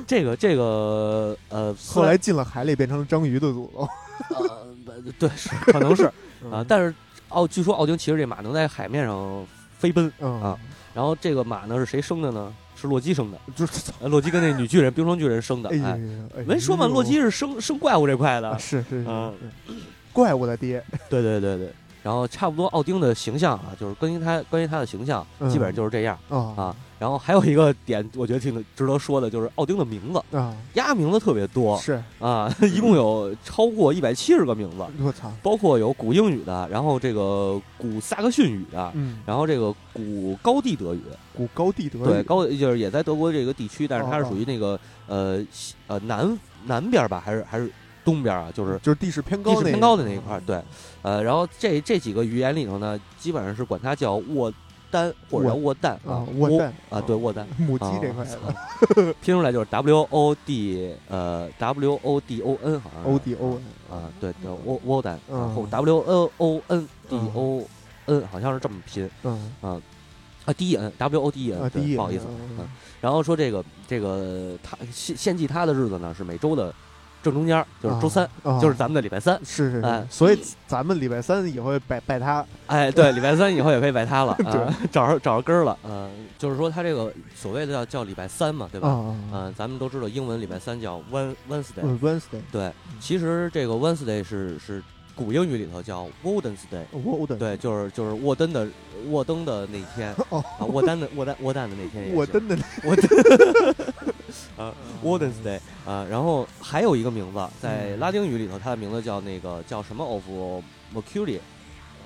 [0.06, 3.88] 这个这个呃，后来进了海里变成了章鱼的祖宗。
[4.28, 6.04] 呃，对，是可能是
[6.48, 6.94] 啊，但是
[7.30, 9.44] 奥据说奥丁骑着这马能在海面上
[9.76, 10.56] 飞奔啊。
[10.94, 12.54] 然后这个马呢是谁生的呢？
[12.80, 15.70] 是洛基生的， 就是洛基跟那女巨人冰霜巨人生的。
[15.70, 15.98] 哎，
[16.46, 19.06] 没说嘛，洛基是生生怪物这块的，是是是，
[20.12, 20.82] 怪物的爹。
[21.10, 21.72] 对对对对。
[22.02, 26.74] 然后差不多奥丁的形象啊，就是关于他关于他的形象，基本上就是这样啊。
[26.98, 30.36] 然后还有一个点，我觉得挺值得说的，就是奥丁的名字。
[30.36, 32.02] 啊，鸭名字特别多，是。
[32.18, 34.84] 啊， 一共有超过一百七十个名字。
[35.04, 35.32] 我操！
[35.42, 41.02] 包括有古英语的，然后这个古萨克逊语的，嗯，然后这个古高地德语，
[41.36, 45.44] 古高地德语，对，高就是也在德国这个地区，但是它是属于那个呃
[45.86, 47.70] 呃南南边吧，还是还是。
[48.04, 50.58] 东边啊，就是就是地势偏高、地势偏高的那一块儿，对，
[51.02, 54.50] 呃，然后这这几个语言里头呢，基本上是管它叫沃
[54.90, 58.24] 丹或者叫沃蛋啊，沃蛋啊，对，沃蛋母鸡这块
[59.20, 63.58] 拼 出来就是 W O D 呃 W O D O N 好像 O D O
[63.90, 67.64] N 啊，对，叫沃沃蛋，然后 W O O N D O
[68.06, 69.52] N 好像是这么拼，嗯。
[69.60, 69.80] 啊
[70.44, 72.24] 啊 D N W O D N，不好意思，
[72.58, 72.66] 嗯，
[73.00, 76.74] 然后说这个这个他献献祭他的日子呢是每周的。
[77.30, 78.28] 正中间就是周三，
[78.60, 88.88] 就是咱们的礼拜三，是是，哎，所以咱们礼拜三以后拜拜他，哎，对，礼拜三以后也可以拜他了， 啊，找着找着根儿了，嗯，就是说他这个所谓的叫叫礼拜三嘛，对吧？
[89.32, 94.82] 嗯，咱们都知道英文礼拜三叫 Wednesday，Wednesday，对，其实这个 Wednesday 是是
[95.14, 96.84] 古英语里头叫 Wednesday，
[97.38, 98.66] 对，就是就是沃登的
[99.08, 103.74] 沃登的那天， 啊，沃丹的沃丹沃丹的那天，沃登的沃登。
[104.58, 110.22] 啊，Warden's Day 啊，然后还有一个名字，在拉丁语里头，它的名字叫那个叫什么 of
[110.94, 111.38] Mercury，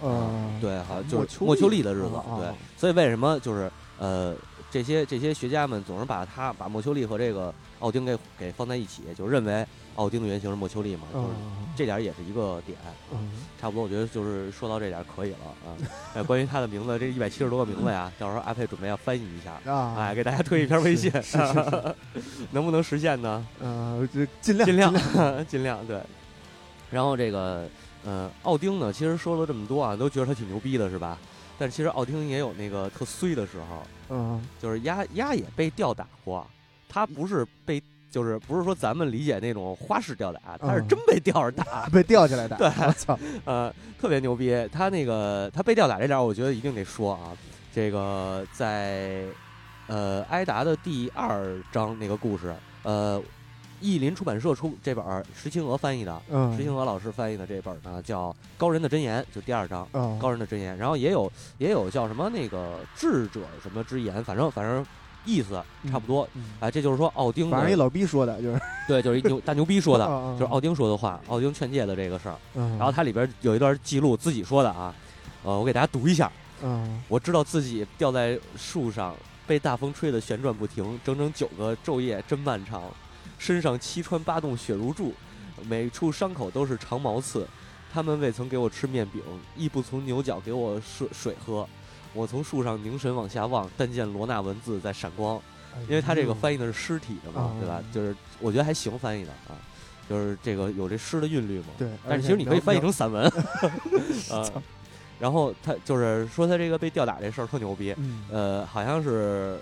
[0.03, 4.35] 呃，对，好像就是莫丘利的日子，对，所以为什么就是呃
[4.71, 9.67] 这些这些学家们总是把它把莫丘利和这个奥丁给给放在一起，就认为。
[9.97, 11.03] 奥丁的原型是莫丘利嘛？
[11.13, 11.27] 就是
[11.77, 12.77] 这点也是一个点，
[13.61, 13.83] 差不多。
[13.83, 15.77] 我觉得就是说到这点可以了啊。
[16.15, 21.11] 哎，关于他的名字，这一百七十多个名字呀，到时候阿佩准备要翻译一下啊，哎，给大家推一篇微信，
[22.53, 23.47] 能不能实现呢？
[23.61, 24.09] 呃，
[24.41, 24.95] 尽量尽量
[25.47, 26.01] 尽量对。
[26.91, 27.67] 然后这个
[28.05, 31.19] 呃，奥丁呢，其实说了这么多啊，都觉得他挺牛逼的，是吧？
[31.59, 36.47] 但其实奥丁也有那个特衰的时候，嗯，就是鸭鸭也被吊打过，
[36.89, 37.83] 他不是被。
[38.13, 42.57] 就是不是说咱们理解那种花式吊打，他是真被吊着打， 被吊起来打。
[42.59, 44.55] 对，我操，呃，特别牛逼。
[44.71, 47.33] 他那个他被吊打这点，我觉得一定得说啊。
[47.75, 49.25] 这个在
[49.87, 53.21] 呃埃达的第二章那个故事，呃，
[53.81, 55.03] 译林出版社出这本
[55.35, 59.89] 石青娥翻译的，嗯，石青娥老师翻译的这本呢叫《高人的箴言》，就第二章。
[59.93, 64.85] 啊，高人的箴言，然后也有也有叫什么那个智者什么之言，反正反正
[65.25, 66.29] 意思差不多。
[66.35, 72.37] 嗯哎，这就是说奥丁的反正一老逼说的，就是 对，就是一牛大牛逼说的，啊 就是奥丁说的话，奥丁劝诫的这个事儿。
[72.55, 74.95] 嗯，然后它里边有一段记录自己说的啊，
[75.43, 76.31] 呃，我给大家读一下。
[76.65, 79.15] 嗯我知道自己吊在树上，
[79.47, 82.83] 被大风吹得旋转不停，整整九个昼夜，真漫长。
[83.39, 85.13] 身上七穿八洞，血如注，
[85.69, 87.45] 每处伤口都是长毛刺。
[87.93, 89.21] 他们未曾给我吃面饼，
[89.57, 91.69] 亦不从牛角给我水水喝。
[92.15, 95.41] 我从树上凝神往下望，但见罗纳文字在闪光，
[95.89, 97.83] 因为他这个翻译的是尸体的嘛，嗯对吧？
[97.93, 99.57] 就是我觉得还行，翻译的啊，
[100.09, 101.67] 就是这个有这诗的韵律嘛。
[101.79, 103.25] 对，但是其实你可以翻译成散文，
[104.31, 104.63] 啊操。
[105.23, 109.57] 然后他就是说他这个被吊打这事儿特牛逼，嗯呃，好像是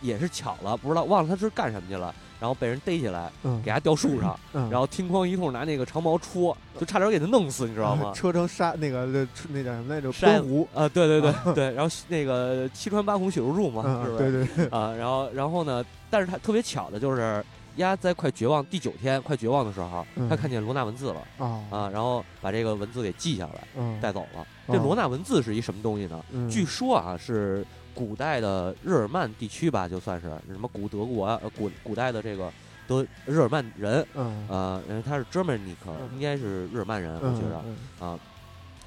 [0.00, 8.10] 也是巧了，不知道忘了他是干什么去了，然后被人逮起来，嗯，给他吊树上，嗯，然后听哐一通拿那个长矛戳，就差点给他弄死，你知道吗？
[8.16, 10.10] 车成沙那个那那叫什么来着？
[10.10, 14.30] 珊瑚，啊，对对对对，然后那个七穿八孔血如注嘛，嗯是不是？
[14.32, 17.44] 对对对，啊，然后然后呢，但是他特别巧的就是。
[17.78, 24.46] 丫在快绝望第九天快绝望的时候，嗯他看见罗纳文字了啊啊，然后把这个文字给记下来嗯，带走了。
[24.68, 26.24] 这罗纳文字是一什么东西呢？
[26.32, 32.50] 嗯据说啊，是古代的日耳曼地区吧，就算是什么古德国啊，呃古古代的这个
[32.86, 38.18] 德日耳曼人，嗯呃，因为他是 Germanic，嗯应该是日耳曼人，我嗯觉得嗯啊。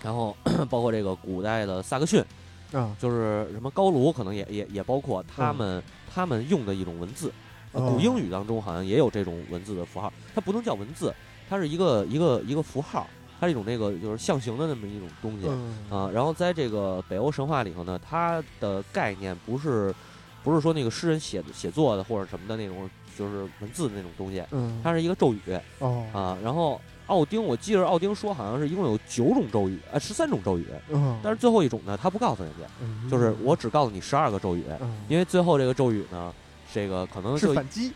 [0.04, 0.36] 然后
[0.70, 2.24] 包括这个古代的萨克逊，
[2.72, 5.82] 啊就是什么高卢，可能也也也包括他们
[6.14, 7.32] 他们用的一种文字。
[7.74, 11.14] 古英语当中好像也有这种文字的符号，它不能叫文字，
[11.48, 13.08] 它是一个一个一个符号，
[13.40, 15.48] 它是一种那个就是象形的那么一种东西。
[15.48, 19.94] 嗯啊，然后在这个北欧神话里头呢，它的概念不是
[20.44, 25.40] 不是说那个诗人写写作的或者什么的那种，就是文字的那种东西，嗯，它是一个咒语
[25.80, 26.38] 哦啊。
[26.44, 36.34] 然后奥丁，我记着奥丁说好像是一共有九种咒语，呃，十三种咒语，嗯，但是最后一种呢，他不告诉人家，嗯就是我只告诉你十二个咒语，嗯因为最后这个咒语呢。
[36.74, 37.94] 这个可能就是反击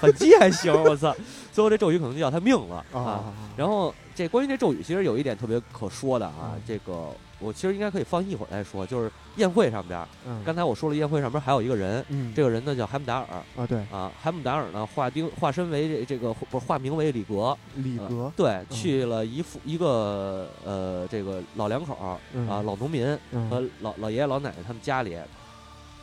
[0.00, 1.14] 反击还行，我操！
[1.60, 2.98] 最后这咒语可能就要他命了啊。
[2.98, 8.86] 啊，然后这关于这咒语，其实有一点特别可说的啊嗯，这个我其实应该可以放一会儿再说。
[8.86, 10.02] 就是宴会上边
[10.42, 12.32] 刚才我说了，宴会上边还有一个人，嗯。
[12.34, 13.26] 这个人呢叫海姆达尔。
[13.56, 13.78] 啊对。
[13.92, 18.32] 啊，海姆达尔呢化丁化身为这这个不是化名为李格，呃李格？
[18.34, 22.18] 对，去了一副一个呃这个老两口啊
[22.62, 23.06] 老农民
[23.50, 25.14] 和嗯老老爷爷老奶奶他们家里，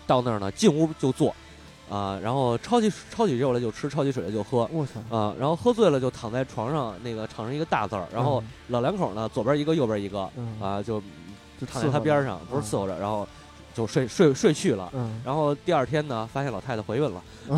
[0.06, 1.34] 到那儿呢进屋就坐。
[1.90, 11.02] 啊，然后抄起抄起肉来就吃，抄起水来就喝，我操啊，然后喝醉了就躺在床上，那个躺上一个大字儿，然后老两口呢，左边一个，右边一个，嗯啊，就
[11.60, 13.28] 就躺在他边上，不是伺伺候着，然后
[13.74, 14.90] 就睡睡睡去了。
[14.94, 17.56] 嗯然后第二天呢，发现老太太怀孕了， 我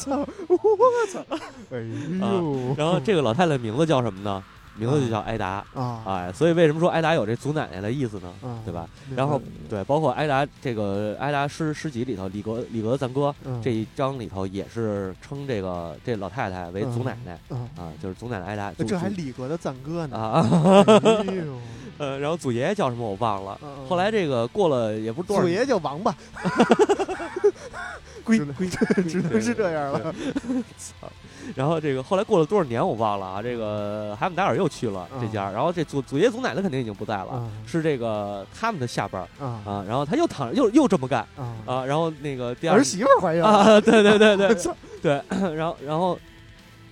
[0.00, 1.24] 操我操
[1.70, 4.42] 哎呦然后这个老太太名字叫什么呢？
[4.76, 8.32] 名字就叫艾达，啊哎，所以为什么说艾达有这祖奶奶的意思呢？
[8.42, 8.88] 啊对吧？
[9.14, 18.72] 然后对，包括艾达这个艾达诗诗集里头，李格李格的赞歌嗯这一章里头也是称这个这老太太为祖奶奶嗯啊，就是祖奶奶艾达。
[18.72, 20.46] 这还祖李格的赞歌呢啊，
[21.98, 23.58] 呃，然后祖爷爷叫什么我忘了。
[23.62, 26.14] 嗯后来这个过了也不是多少，祖爷爷叫王八
[28.24, 28.68] 归归
[29.06, 30.14] 只能是这样了
[31.54, 33.42] 然后这个后来过了多少年我忘了啊。
[33.42, 39.84] 这个海姆达尔又去了这家，然后这祖祖爷祖奶奶肯定已经不在了，啊是这个他们的下边儿啊啊。
[39.86, 41.84] 然后他又躺又又这么干啊啊。
[41.84, 45.20] 然后那个第二儿媳妇怀孕了啊，对对对对操对，
[45.54, 46.18] 然后然后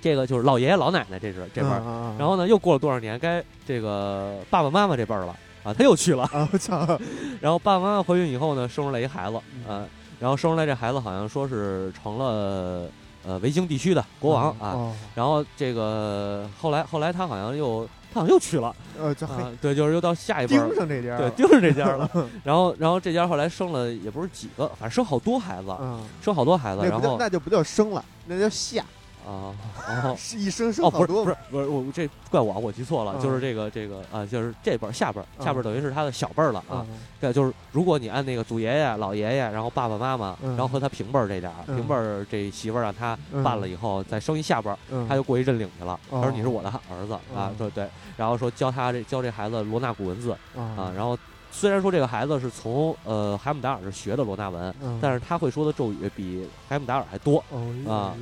[0.00, 6.24] 这个就是老爷爷老奶奶这是这辈儿，儿然后呢又过了多少年，该这个爸爸妈妈这辈儿了啊，他又去了。
[6.24, 6.98] 啊我操
[7.40, 9.84] 然后爸爸妈妈怀孕以后呢，生出来一孩子，嗯啊，
[10.18, 12.86] 然后生出来这孩子好像说是成了
[13.24, 22.08] 呃维京地区的国王啊，哦然后这个后来后来他好像又他好像又去了 呃这还啊，对，就是又到下一辈盯儿，上这家了对，盯上这家了。
[22.44, 28.84] 然后然后这家后来生了也不是几个，反正生好多孩子，嗯生好多孩子，那然后不叫那就不叫生了那叫下
[29.26, 29.54] 啊
[29.88, 30.14] 哦。
[30.16, 36.84] 是一生生哦，好多不是不是不是，我这怪我，我记错了，嗯就是这个这个啊，就是这辈儿下辈儿，下辈等于是他的小辈儿了啊。
[36.88, 36.98] 嗯。
[37.20, 40.50] 对，就是如果你按那个祖爷爷、老爷爷，然后爸爸妈妈，嗯。
[40.50, 43.42] 然后和他平辈儿这点平辈儿这媳妇儿让他嗯。
[43.42, 44.70] 办了以后，再生一下辈
[45.08, 45.98] 他就过去认领去了。
[46.10, 51.16] 他说哦你是我的儿子啊嗯，对对，然后说教他这教这孩子罗纳古文字啊，啊然后
[51.52, 58.16] 虽然说这个孩子是从呃海姆达尔是学的罗纳文，嗯但是他会说的咒语比海姆达尔还多，哦啊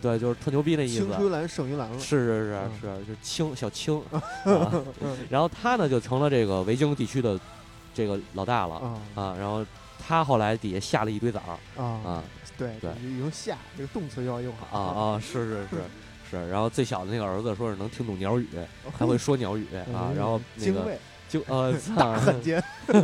[0.00, 1.06] 对，就是特牛逼那意思。
[1.06, 4.22] 青出蓝胜于蓝了是是是嗯是，就是青小青， 啊
[5.00, 7.40] 嗯然后他呢就成了这个维京地区的
[7.94, 9.64] 这个老大了啊啊，然后
[9.98, 12.24] 他后来底下下了一堆崽儿啊啊
[12.56, 15.76] 对对用下这个动词要用好啊啊，是是 是
[16.30, 18.46] 是，然后最小的那个儿子说是能听懂鸟语，
[18.96, 20.98] 还会说鸟语啊，嗯然后那个卫
[21.34, 22.62] 就呃， 大汉奸。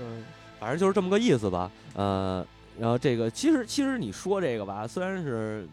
[0.00, 0.24] 嗯
[0.58, 1.70] 反正就是这么个意思吧。
[1.94, 2.44] 呃，
[2.80, 5.68] 然后这个其实其实你说这个吧，虽然是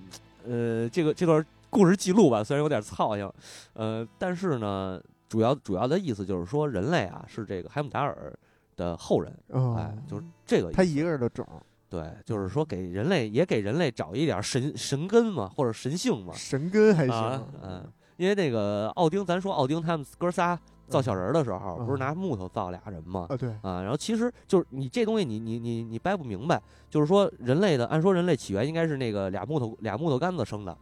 [0.46, 3.32] 呃这个这段故事记录吧，虽然有点操性，
[3.74, 8.32] 呃，但是呢，主要主要的意思就是说，人类啊是这个海姆达尔
[8.76, 11.48] 的后人，哦哎，就是这个他一个人的种，
[11.90, 16.32] 对，就是说给人类也给人类找一点神神根嘛，或者神性嘛。
[16.36, 17.84] 神根还啊行，，嗯，
[18.18, 23.28] 因为那个奥丁，咱说奥丁他们哥仨造小人儿的时候，嗯不是拿木头造俩人吗？
[23.30, 30.78] 啊，对，啊，然后其实就是你这东西你，你你你掰不明白，就是说人类的，按说人类起源应该是那个俩木头俩木头杆子生的，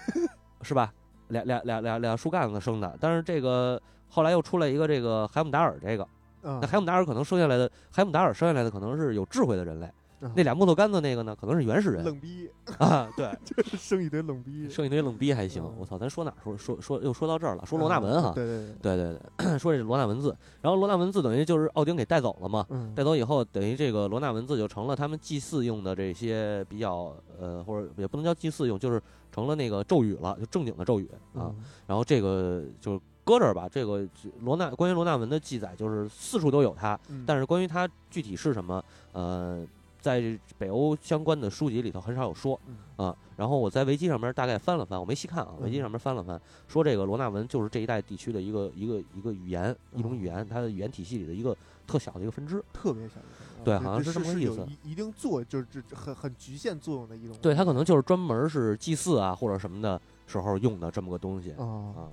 [0.62, 0.92] 是吧？
[1.28, 6.06] 俩俩俩俩俩树干子生的，但是这个后来又出来一个这个海姆达尔，这个
[6.42, 9.92] 嗯那海姆达尔可能生下来的海姆达尔生下来的可能是有智慧的人类，嗯
[10.34, 12.02] 那俩木头杆子那个呢，可能是原始人。
[12.04, 13.30] 愣逼，啊，对，
[13.78, 15.74] 生一堆愣逼，生一堆愣逼还行嗯。
[15.78, 22.94] 我操，咱说哪儿说说说又说到这儿了，说罗纳文哈，对对对，对对对， 说这罗纳文字，然后罗纳文字等于就是奥丁给带走了嘛，嗯。
[22.94, 29.00] 带走以后，等于这个罗纳文字就成了他们祭祀用的这些比较呃，或者也不能叫祭祀用，就是
[29.30, 31.46] 成了那个咒语了，就正经的咒语啊。
[31.50, 34.06] 嗯然后这个就是搁这儿吧，这个
[34.40, 37.24] 罗纳关于罗纳文的记载就是四处都有它，嗯。
[37.26, 39.64] 但是关于它具体是什么，呃，
[40.00, 43.16] 在北欧相关的书籍里头很少有说嗯啊。
[43.36, 51.56] 然后我在维基上面大概翻了翻，我没细看啊，维基嗯上面翻了翻，说这个罗纳文就是这一带地区的一个一个一个语言，一种嗯语言，它的语言体系里的一个
[51.86, 52.62] 特小的一个分支。
[52.72, 62.08] 特别小一个，啊对好像是这么个意思一一定作就是这很很局限作用的一种，对，它可能就是专门是祭祀啊或者什么的时候用的这么个东西啊，啊。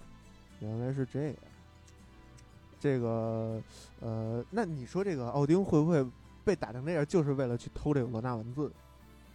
[0.59, 1.33] 原来是这样。
[2.79, 3.59] 这个
[3.99, 6.05] 呃，那你说这个奥丁会不会
[6.45, 8.71] 被打成那样，就是为了去偷这个罗纳文字，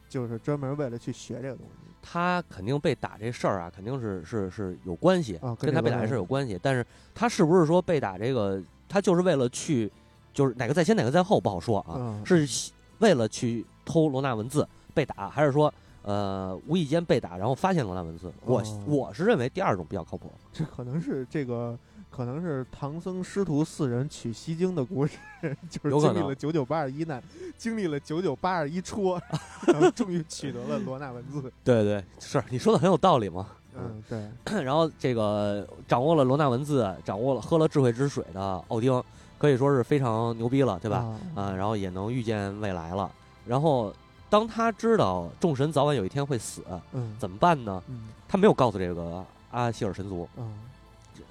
[0.09, 1.91] 就是专门为了去学这个东西？
[2.03, 6.59] 他肯定被打这事儿啊，肯定是是是有关系，啊跟跟他被打这事儿有关系。
[6.63, 9.91] 但是他是不是说被打这个，他就是为了去，
[10.33, 18.33] 就是哪个在先哪个在后不好说啊，嗯是为了去偷罗纳文字被打，还是说呃无意间被打然后发现罗纳文字？
[18.47, 20.33] 我、哦我是认为第二种比较靠谱。
[20.53, 21.79] 这可能是这个，
[22.11, 25.17] 可能是唐僧师徒四人取西经的故事，
[25.71, 27.23] 就是经历了九九八十一难，
[27.57, 29.21] 经历了九九八十一戳，
[29.67, 31.51] 然后终于取得了罗纳文字。
[31.65, 33.47] 对对，是你说的很有道理嘛。
[33.77, 39.03] 嗯，对，然后这个掌握了罗纳文字，掌握了喝了智慧之水的奥丁，
[39.39, 40.99] 可以说是非常牛逼了，对吧？
[40.99, 43.11] 啊啊，然后也能预见未来了。
[43.47, 43.95] 然后
[44.29, 47.81] 当他知道众神早晚有一天会死，嗯，怎么办呢？
[47.89, 50.43] 嗯他没有告诉这个阿希尔神族，啊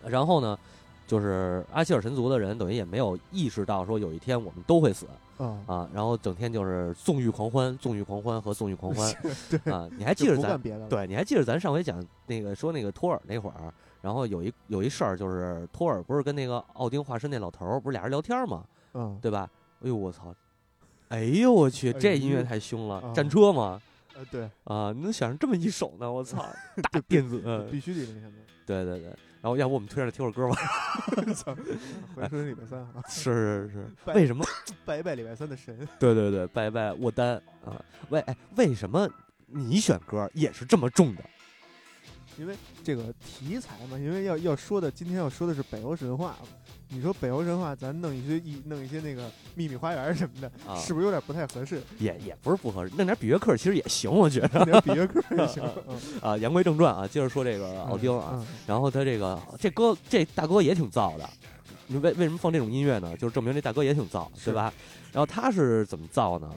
[0.08, 0.58] 然后呢，
[1.08, 5.06] 就是阿希尔神族的人等于也没有意识到说有一天我们都会死
[5.38, 9.14] 啊，啊，然后整天就是纵欲狂欢、纵欲狂欢和纵欲狂欢
[9.50, 9.90] 对，啊。
[9.98, 18.64] 你还记就得咱对，你还记得咱上回讲那个说那个托尔那会儿，然后有一有一事儿，就是托尔不是跟那个奥丁化身那老头儿不是俩人聊天吗？
[18.94, 19.50] 嗯，对吧？
[19.82, 20.36] 哎呦我操！
[21.08, 22.96] 哎呦我去，这音乐太凶了！
[22.96, 23.82] 啊战车嘛，
[24.16, 26.12] 呃，对，啊，你能想上这么一首呢？
[26.12, 26.46] 我操，
[26.92, 28.34] 大电子，嗯，必须得那什么。
[28.66, 29.10] 对对对。
[29.42, 30.58] 然后要不我们推上听会儿歌吧？
[32.44, 34.46] 礼拜三啊，是是是，拜为什么？
[34.86, 35.78] 拜一拜礼拜三的神。
[36.00, 37.84] 对对对，拜一拜沃丹啊！
[38.10, 39.10] 为哎，为什么
[39.48, 41.24] 你选歌也是这么重的？
[42.38, 46.48] 因为这个题材嘛，因为要要说的，今天要说的是北欧神话嘛。
[46.92, 51.82] 你说北欧神话，咱弄一些一弄一些那个秘密花园什么的，啊是不是有点不太合适？
[52.00, 55.64] 也也不是不合适，弄点比约克其实也行，我觉得弄点比约克也行。
[55.88, 56.36] 嗯啊。
[56.36, 61.30] 言归正传啊，接着说这个奥丁啊，嗯然后他这个这歌这大哥也挺燥的，
[61.88, 63.16] 你为为什么放这种音乐呢？
[63.18, 64.74] 就是证明这大哥也挺燥，对吧？
[65.12, 66.50] 然后他是怎么造呢？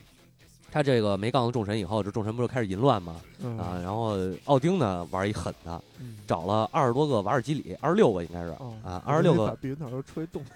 [0.73, 3.17] 他这个没告诉众神以后，这众神不是开始淫乱吗？
[3.41, 4.17] 嗯啊，然后
[4.47, 10.43] 奥丁呢玩一狠的，嗯找了二十多个瓦尔基里，二十六个应该是哦啊，二十六把个避孕套都吹动。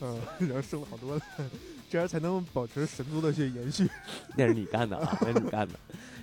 [0.00, 1.18] 嗯，然后生了好多，
[1.88, 3.88] 这样才能保持神族的去延续。
[4.36, 5.74] 那是你干的啊，那是你干的。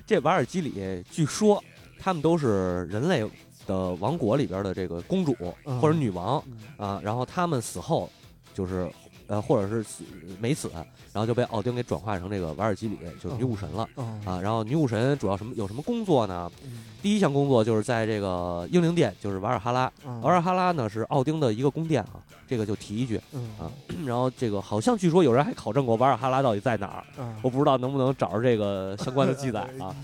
[0.06, 1.64] 这瓦尔基里据说
[1.98, 3.26] 他们都是人类
[3.66, 8.10] 的王国里边的这个公主嗯或者女王嗯啊，然后他们死后
[8.54, 8.92] 就是
[9.30, 10.04] 呃或者是死
[10.42, 10.70] 没死，
[11.14, 13.88] 然后就被奥丁给转化成这个瓦尔基里，就是女武神了。
[13.96, 16.52] 哦啊，然后女武神主要什么有什么工作呢？
[16.66, 19.84] 嗯第一项工作就是在这个英灵殿，就是瓦尔哈拉。
[20.06, 23.22] 啊瓦尔哈拉呢是奥丁的一个宫殿啊，这个就提一句。
[23.32, 23.72] 嗯啊
[24.06, 29.96] 然后这个好像据说有人还考证过瓦尔哈拉到底在哪儿，啊我不知道能不能找着这个相关的记载啊。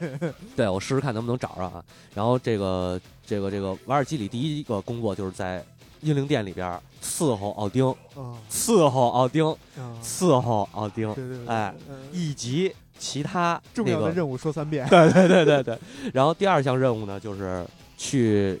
[0.54, 1.82] 对我试试看能不能找着啊。
[2.14, 5.64] 然后这个这个这个瓦尔基里第一个工作就是在
[6.04, 9.46] 英灵殿里边伺候奥丁，啊伺候奥丁，
[9.76, 11.96] 啊，伺候奥丁，对对对，哎嗯。
[12.12, 14.86] 以及其他重那个要的任务说三遍。
[14.90, 15.78] 对对对对对。
[16.12, 18.60] 然后第二项任务呢，就是去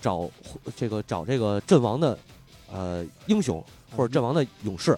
[0.00, 0.28] 找
[0.76, 2.16] 这个找这个阵亡的
[2.70, 3.62] 呃英雄
[3.96, 4.96] 或者阵亡的勇士，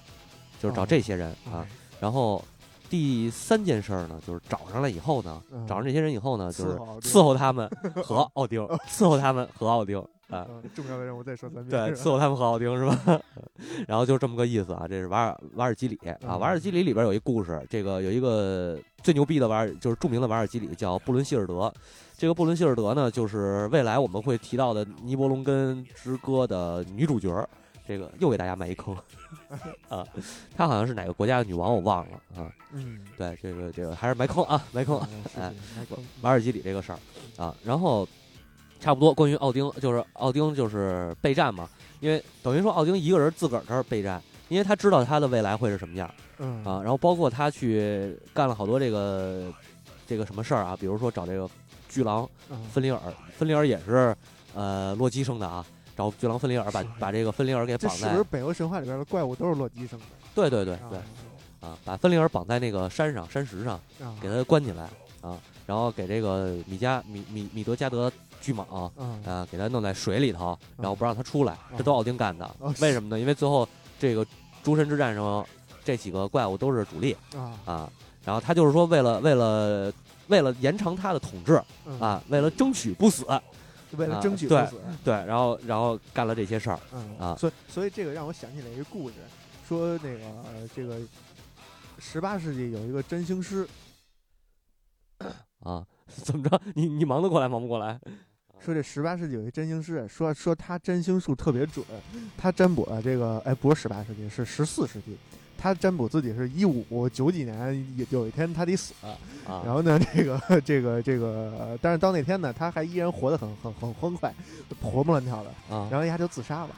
[0.61, 1.67] 就是找哦这些人啊。
[2.01, 2.45] 然后
[2.91, 5.67] 第三件事儿呢，就是找上来以后呢，嗯。
[5.67, 7.69] 找上这些人以后呢，就是伺候他们
[8.05, 10.47] 和奥丁，伺候他们和奥丁 啊。
[10.49, 11.71] 嗯重要的任务再说三遍。
[11.71, 13.21] 对，伺候他们很好听是吧？
[13.89, 14.87] 然后就这么个意思啊。
[14.89, 21.73] 这是瓦尔瓦尔基里啊，嗯瓦尔基里里边有一故事，这个有一个最牛逼的瓦尔，就是著名的瓦尔基里叫布伦希尔德。
[22.19, 27.49] 这个布伦希尔德呢，就是未来我们会提到的《尼伯龙根之歌》的女主角。
[27.89, 28.93] 这个又给大家埋一坑
[29.89, 30.05] 啊，
[30.57, 32.51] 她好像是哪个国家的女王，我忘了啊。
[32.73, 35.01] 嗯，对，这个这个还是埋坑啊，埋坑。
[35.13, 35.53] 嗯是 哎
[36.21, 36.99] 瓦尔基里这个事儿
[37.41, 38.05] 啊，然后
[38.81, 41.69] 差不多关于奥丁，就是奥丁就是备战嘛，
[42.01, 46.09] 因为等于说奥丁一个人自个儿这儿备战，因为他知道他的未来会是什么样。
[46.39, 46.65] 嗯。
[46.65, 49.53] 啊，然后包括他去干了好多这个
[50.07, 51.49] 这个什么事儿啊，比如说找这个
[51.89, 52.63] 巨狼嗯。
[52.73, 53.01] 芬里尔，
[53.37, 54.15] 芬里尔也是
[54.55, 55.65] 呃洛基生的啊。
[55.97, 60.05] 找巨狼芬里尔把 把这个芬里尔给绑在这是不是，北欧神话里边的怪物都是洛基生的？
[60.35, 60.99] 对对对啊对
[61.67, 64.15] 啊，把芬里尔绑在那个山上山石上，啊。
[64.21, 64.83] 给他关起来
[65.23, 68.13] 啊，然后给这个米加米米米德加德
[68.47, 68.93] 巨蟒啊，
[69.27, 72.73] 啊给他弄在水里头，然后不让他出来，这都奥丁干的哦。
[72.81, 73.19] 为什么呢？
[73.19, 73.69] 因为最后
[73.99, 74.25] 这个
[74.63, 75.45] 诸神之战上
[75.85, 77.93] 这几个怪物都是主力啊啊，
[78.25, 79.93] 然后他就是说为了为了
[80.29, 83.27] 为了延长他的统治嗯啊，为了争取不死，
[83.97, 84.81] 为了争取不死。
[85.03, 89.17] 对，然后然后干了这些事儿嗯啊所以所以这个让我想起来一个故事，
[89.67, 91.01] 说那个呃这个
[91.99, 93.67] 十八世纪有一个占星师，
[95.65, 95.85] 啊。
[96.23, 96.61] 怎么着？
[96.75, 97.99] 你你忙得过来忙不过来？
[98.65, 101.85] 说这十八世纪有一占星师，说说他占星术特别准，
[102.37, 105.17] 他占卜了这个，哎，不是十八世纪，是十四世纪。
[105.59, 108.93] 他占卜自己是一五九几年有有一天他得死，
[109.47, 111.27] 啊，然后呢，这个这个这个，
[111.59, 114.35] 呃但是到那天呢，他还依然活得很很很欢快，
[114.83, 116.77] 活蹦乱跳的，啊，然后一下就自杀了，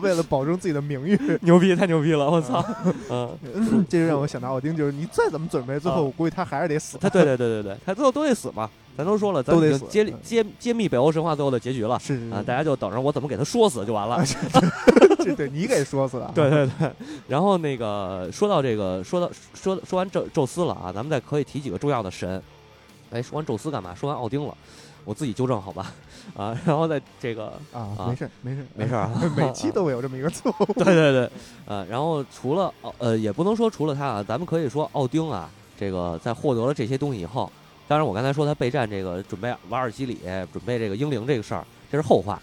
[0.00, 1.18] 为了保证自己的名誉。
[1.42, 2.30] 牛逼，太牛逼了！
[2.30, 2.64] 我操，
[3.10, 3.36] 嗯，
[3.90, 6.98] 这就让我想到奥丁，就是你再怎么准备，最后啊我估计他还是得死。
[6.98, 8.70] 他对对对对对，他最后都得死嘛。
[8.96, 12.42] 咱都说了，咱都得死已经揭嗯揭揭秘北欧神话最后的结局了是是是啊！
[12.46, 14.22] 大家就等着我怎么给他说死就完了。
[15.24, 16.30] 这对你给说死了。
[16.34, 16.90] 对对对，
[17.28, 22.42] 然后那个说到这个，说到说说完宙宙斯了啊，咱们再可以提几个重要的神。
[23.10, 23.94] 哎，说完宙斯干嘛？
[23.94, 24.56] 说完奥丁了，
[25.04, 25.92] 我自己纠正好吧？
[26.36, 30.64] 啊，然后在这个啊，啊没事儿没事儿没事儿啊每期都会有这么一个错误。
[30.74, 31.30] 对对对，
[31.66, 37.50] 呃，然后除了奥呃，也不能说除了他啊，咱们可以说奥丁啊，这个在获得了这些东西以后，
[37.92, 40.16] 当然我刚才说他备战这个准备瓦尔基里，
[40.50, 42.40] 准备这个英灵这个事儿，这是后话。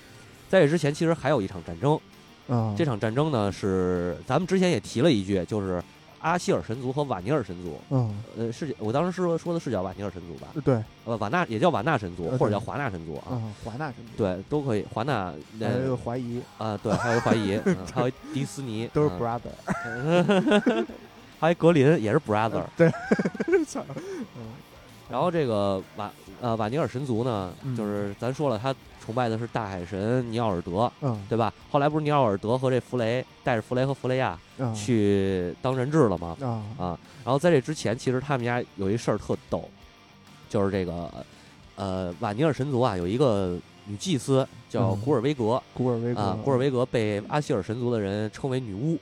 [0.48, 2.00] 在这之前，其实还有一场战争。
[2.50, 5.82] 嗯，这场战争呢，是咱们之前也提了一句，就是
[6.20, 7.82] 阿希尔神族和瓦尼尔神族。
[7.90, 10.50] 嗯，呃，是我当时说说的是叫瓦尼尔神族吧？
[10.64, 10.76] 对
[11.06, 13.34] 呃，瓦纳也叫瓦纳神族，或者叫华纳神族啊。
[13.34, 14.86] 啊，华纳神族，对，都可以。
[14.94, 20.86] 华纳呃还有怀疑，啊，对，还有怀疑， 嗯还有迪斯尼，都是嗯 brother。
[21.42, 22.92] 还有格林也是 brother，对，
[23.66, 23.84] 操，
[24.38, 24.44] 嗯
[25.10, 31.52] 然后这个瓦呃瓦尼尔神族呢，嗯就是咱说了，他崇拜的是大海神尼奥尔德，嗯对吧？
[31.72, 36.38] 后来不是尼奥尔德和这弗雷带着弗雷和弗雷亚啊去当人质了吗？
[36.42, 39.68] 啊啊，然后在这之前，其实他们家有一事儿特逗，
[40.48, 41.12] 就是这个
[41.76, 45.62] 呃瓦尼尔神族啊有一个女祭司叫嗯古尔维格。
[45.74, 48.96] 古尔维格啊，古尔维格被阿希尔神族的人称为女巫。
[48.96, 49.02] 啊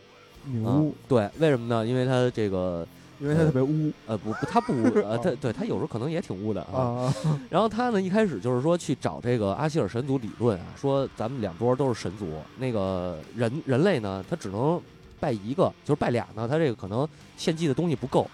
[0.49, 1.85] 女巫，对，为什么呢？
[1.85, 2.87] 因为她这个
[3.19, 6.79] 因为他特别污呃不不，他不污 呃，他对他有时候可能也挺污的啊。
[6.79, 7.15] 啊
[7.49, 12.27] 然后他呢一开始就是说去找这个阿希尔神族理论啊，说咱们两波都是神族，
[12.59, 14.79] 那个人人类呢他只能
[15.19, 18.29] 拜一个，就是拜俩呢，他这个可能献祭的东西不够。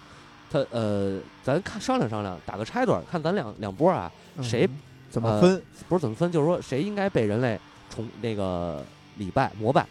[0.50, 4.76] 他呃，咱看商量商量，打个差段，看咱两两波啊，谁嗯
[5.10, 5.62] 怎么呃分？
[5.88, 7.58] 不是怎么分，就是说谁应该被人类
[7.90, 8.84] 崇那个
[9.16, 9.84] 礼拜膜拜。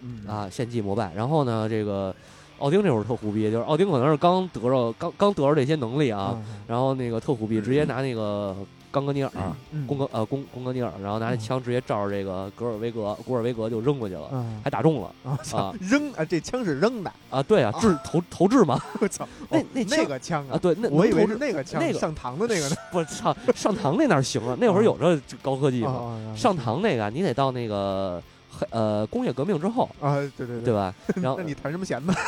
[0.00, 1.12] 嗯啊，献祭膜拜。
[1.14, 2.14] 然后呢，这个
[2.62, 8.56] 奥丁这会儿特虎逼，就是奥丁可能是刚得着刚刚得着这些能力啊，然后那个特虎逼，直接拿那个
[8.90, 9.30] 冈格尼尔。
[9.72, 16.24] 嗯贡格呃贡贡格尼尔，然后拿那枪直接照着这个格尔维格，古尔维格就扔过去了，啊还打中了啊啊扔啊！
[16.24, 17.42] 这枪是扔的，啊！
[17.42, 19.26] 对啊，掷投投掷嘛我操！
[19.50, 20.56] 那哦那那个枪啊！
[20.56, 22.76] 对，那我以为是那个枪，那个上膛的那个呢。
[22.92, 24.56] 不是上上膛那哪行啊？
[24.60, 25.90] 那会儿有这高科技吗？
[25.90, 30.94] 啊上膛那个你得到那个黑呃工业革命之后，啊，对对对吧？
[31.16, 32.12] 然后那你弹什么弦呢？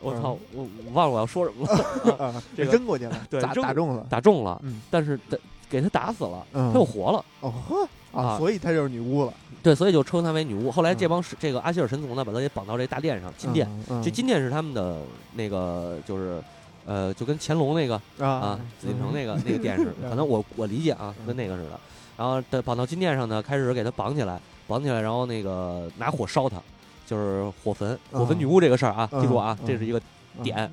[0.00, 2.16] 我操，我我忘了我要说什么了。
[2.16, 4.04] 啊，这个扔过去了，对打打中了。
[4.10, 5.38] 打中了，嗯但是但
[5.70, 7.24] 给他打死了，嗯他又活了。
[7.40, 9.32] 哦呵啊，啊所以她就是女巫了。
[9.62, 10.70] 对，所以就称她为女巫。
[10.72, 13.66] 后来这嗯帮是这个阿希尔神族呢，把她给绑到这大殿上，金殿。
[13.88, 14.98] 嗯，这金殿是他们的
[15.34, 16.42] 那个，就是
[16.84, 21.78] 呃，就跟乾隆那个啊啊，紫禁城那个那个殿似的，可能我我理解啊，跟那个似的。
[22.22, 26.56] 然后的绑到金殿上呢，开始给他绑起来，绑起来，然后那个拿火烧他，
[27.04, 30.00] 就是火焚火焚女巫这个事儿啊，嗯记住啊，嗯这是一个
[30.38, 30.70] 嗯点。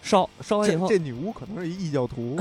[0.00, 2.38] 烧烧完以后，这这女巫可能是一异教徒，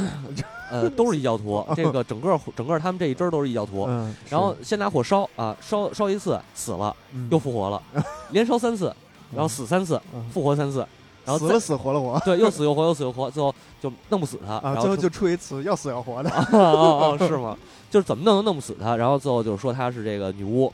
[0.70, 3.86] 呃，都是异教徒， 这个整个整个他们这一支都是异教徒。
[3.90, 6.96] 嗯，然后先拿火烧啊，烧烧一次死了，
[7.32, 7.82] 又复活了，
[8.30, 8.96] 连烧三次，
[9.34, 10.86] 然后死三次，嗯复活三次，
[11.26, 16.30] 然后死了死活了活对，又死又活，又死又活，最后就弄不死他，啊，然后最后就出一次要死要活的。
[16.54, 17.58] 哦哦哦，是吗？
[17.90, 20.72] 就是怎么弄都弄不死他，然后最后就是说她是这个女巫。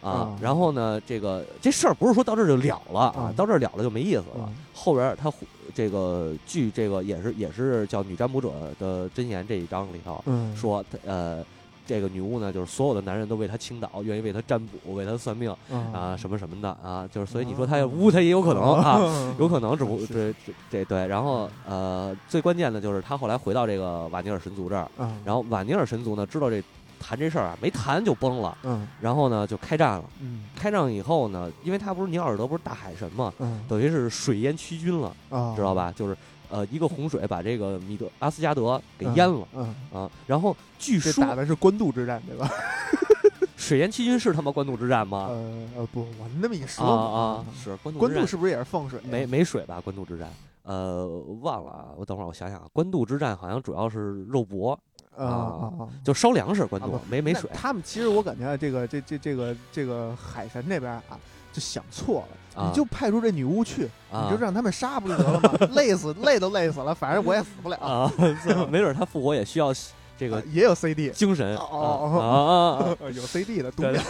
[0.00, 4.54] 啊啊，然后呢，这个这事儿不是说到这儿就了了啊啊，到这儿了了就没意思了嗯。
[4.72, 5.28] 后边儿他
[5.74, 11.44] 这个据这个也是也是叫女占卜者的真言这一章里头嗯，说，呃，
[11.88, 15.50] 这个女巫呢，就是所有的男人都为她倾倒，愿意为她占卜，为她算命
[15.92, 19.00] 啊，什么什么的啊，就是所以你说她要巫，她也有可能啊，
[19.38, 26.62] 有可能，只不这这这对，然后呃，最关键的就是她后来回到这个瓦尼尔神族这儿，啊，然后瓦尼尔神族呢知道这
[27.00, 28.86] 谈这事儿啊，没谈就崩了，嗯。
[29.00, 30.04] 然后呢就开战了。
[30.20, 30.44] 嗯。
[30.54, 33.64] 开战以后呢，因为他不是尼奥尔德不是大海神嘛，嗯。
[33.68, 35.92] 等于是水淹七军了，啊，知道吧？
[35.96, 36.16] 就是
[36.50, 40.10] 呃一个洪水把这个米德阿斯加德给淹了嗯，啊。
[40.26, 42.50] 然后据这说打的是官渡之战对吧？
[43.56, 45.26] 水淹七军是他妈官渡之战吗？
[45.28, 49.00] 呃呃不，我那么一啊说啊啊，是官渡官渡是不是也是放水？
[49.02, 49.80] 没没水吧？
[49.82, 50.30] 官渡之战。
[50.62, 51.06] 呃，
[51.40, 54.78] 忘了啊，我等会儿我想想啊，官渡之战好像主要是肉搏，
[55.16, 55.88] 啊啊啊！
[56.04, 56.64] 就烧粮食。
[56.66, 61.18] 官渡啊没没水他们其实我感觉啊这个这这这个这个海神这边啊，
[61.52, 64.28] 就想错了，啊你就派出这女巫去，啊。
[64.28, 65.52] 你就让他们杀不就得了吗？
[65.74, 67.76] 累死累都累死了，反正我也死不了。
[67.78, 68.12] 啊，
[68.70, 69.72] 没准他复活也需要
[70.18, 71.56] 这个呃也有 CD，精神。
[71.56, 74.02] 哦 有 CD 的读秒了，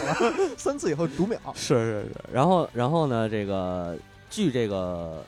[0.57, 1.39] 三次以后读秒。
[1.53, 3.95] 是是是，然后然后呢，这个
[4.29, 5.23] 据这个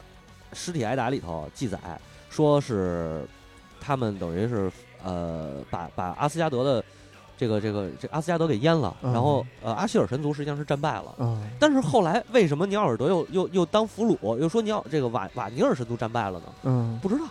[0.57, 1.77] 《尸体挨打》里头记载，
[2.29, 3.23] 说是
[3.79, 4.71] 他们等于是
[5.03, 6.83] 呃把把阿斯加德的
[7.41, 11.15] 这个这个这阿斯加德给淹了，嗯然后呃阿希尔神族实际上是战败了。
[11.17, 16.45] 嗯但是后来为什么尼奥尔德又又又当俘虏，又说尼奥这个瓦瓦尼尔神族战败了呢？
[16.61, 17.25] 嗯，不知道，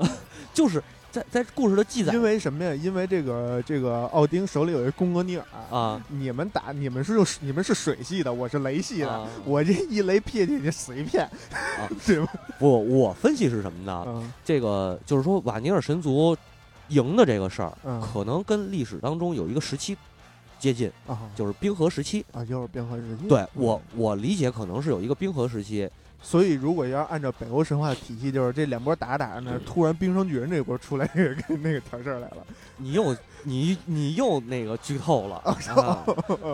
[0.54, 2.74] 就是在在故事的记载因为什么呀？
[2.74, 11.28] 因为这个这个奥丁手里有一贡格尼尔，啊你们打你们是用你们是水系的，我是雷系的，啊我这一雷劈进去死一片，
[12.06, 12.32] 对吧？
[12.58, 14.04] 不，我分析是什么呢？
[14.08, 16.34] 嗯这个就是说瓦尼尔神族
[16.88, 19.96] 赢的这个事儿，嗯可能跟历史当中有一个时期
[20.58, 22.24] 接近，啊就是冰河时期。
[22.32, 23.28] 啊，就是冰河时期。
[23.28, 25.88] 对我我理解可能是有一个冰河时期，
[26.22, 32.38] 所以如果要按照北欧神话的体系，就是这两波打着打着呢，突然冰霜巨人这波出来， 那个跟那个挑事儿来了。
[32.76, 36.04] 你又你你又那个剧透了，哦啊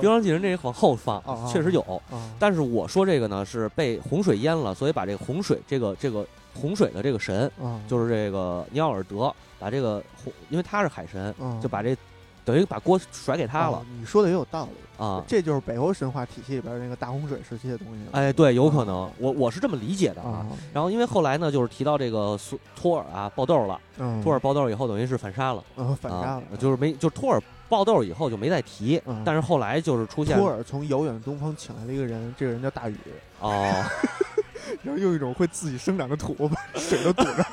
[0.01, 11.97] 冰霜巨人这个往后放确实有，啊但是我说这个呢是被洪水淹了，所以把这个洪水这个这个洪水的这个神啊，就是这个尼奥尔德把这个洪，因为他是海神，嗯就把这
[12.45, 15.23] 等于把锅甩给他了啊你说的也有道理，啊。
[15.29, 18.01] 这就是北欧神话体系里边那个大洪水时期的东西。
[18.13, 20.31] 哎，对，有可能啊，我我是这么理解的啊。
[20.31, 27.39] 啊，然后因为后来呢，就是提到这个苏托尔啊爆豆了，嗯，托尔爆豆以后等于是反杀了，呃反杀啊了，，就是没就托尔
[27.69, 32.97] 爆豆以后就没再提，嗯但是后来就是出现托尔从遥远的东方请来了一个人，这个人叫大禹，
[33.41, 33.51] 哦，
[34.83, 37.45] 然 后用一种会自己生长的土把水都堵上，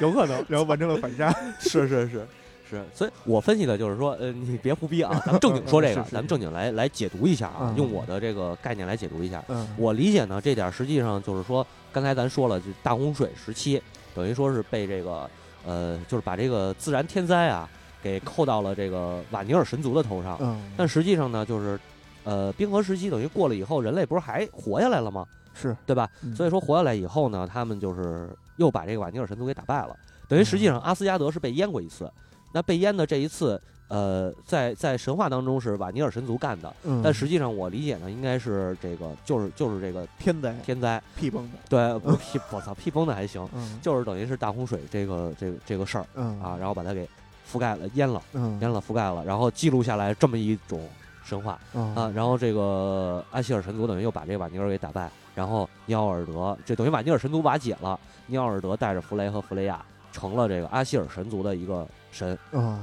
[0.00, 1.30] 有可能然后完成了反杀。
[1.60, 2.26] 是是是
[2.68, 9.44] 是，所以我分析的就是说，呃，你别胡逼啊，咱们正经说这个， 咱们正经来来解读一下啊，嗯用我的这个概念来解读一下。
[9.48, 13.80] 嗯，我理解呢，这点实际上就是说，刚才咱说了，就大洪水时期，
[14.14, 15.28] 等于说是被这个
[15.66, 17.68] 呃，就是把这个自然天灾啊
[18.02, 20.38] 给扣到了这个瓦尼尔神族的头上。
[20.40, 21.78] 嗯，但实际上呢，就是
[22.24, 25.26] 呃，冰河时期等于过了以后，人类不是还活下来了吗？
[25.52, 26.08] 是，对吧？
[26.22, 29.96] 嗯所以说活下来以后呢，他们就是又把这个瓦尼尔神族给打败了。
[30.28, 32.10] 等于实际上阿斯加德是被淹过一次，
[32.52, 47.06] 那被淹的这一次，呃，在在神话当中是瓦尼尔神族干的，嗯，但实际上我理解呢，应该是这个就是就是这个天灾天灾，屁崩的，对，不是屁，我操，屁崩的还行，嗯，就是等于是大洪水这个这个这个事儿嗯啊，然后把它给
[47.50, 48.58] 覆盖了，淹了，嗯。
[48.60, 50.88] 淹了，覆盖了，然后记录下来这么一种
[51.22, 62.80] 神话啊，啊然后这个安希尔神族等于又把这个瓦尼尔给打败，然后尼奥尔德这等于瓦尼尔神族瓦解了，尼奥尔德带着弗雷和弗雷亚成了这个阿希尔神族的一个神，啊。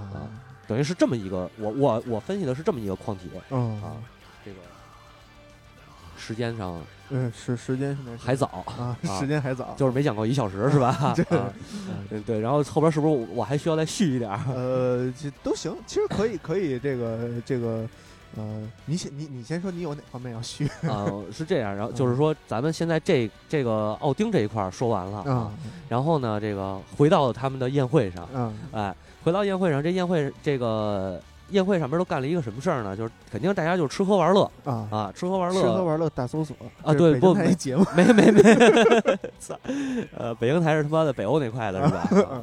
[0.67, 3.97] 等于是这么一个，我我我分析的是这么一个矿体嗯啊，
[4.45, 4.57] 这个
[6.15, 6.79] 时间上
[7.09, 8.01] 嗯，时时间是。
[8.05, 11.13] 那还早，啊，啊时间还早，就是没讲够一小时是吧？
[12.09, 12.21] 对。
[12.21, 14.39] 对，然后后边是不是我还需要再续一点儿？
[14.53, 17.85] 呃，这都行，其实可以，可以，这个，这个，
[18.37, 25.51] 呃，你先，你你先说，你有哪方面要续 啊，是这样，然后就是说，咱们现在这这个奥丁这一块儿说完了啊，
[25.89, 28.53] 然后呢，这个回到他们的宴会上，嗯。
[28.71, 32.95] 哎，回到宴会上，这宴会这个宴会上面都干了一个什么事儿呢？
[32.95, 34.87] 就是肯定大家就是吃喝玩乐啊。
[34.89, 38.41] 啊，吃喝玩乐吃喝，玩乐大搜索啊对不没节目，没没没，
[39.39, 39.59] 操，
[40.17, 42.41] 呃，北京台是他妈的北欧那块的是吧？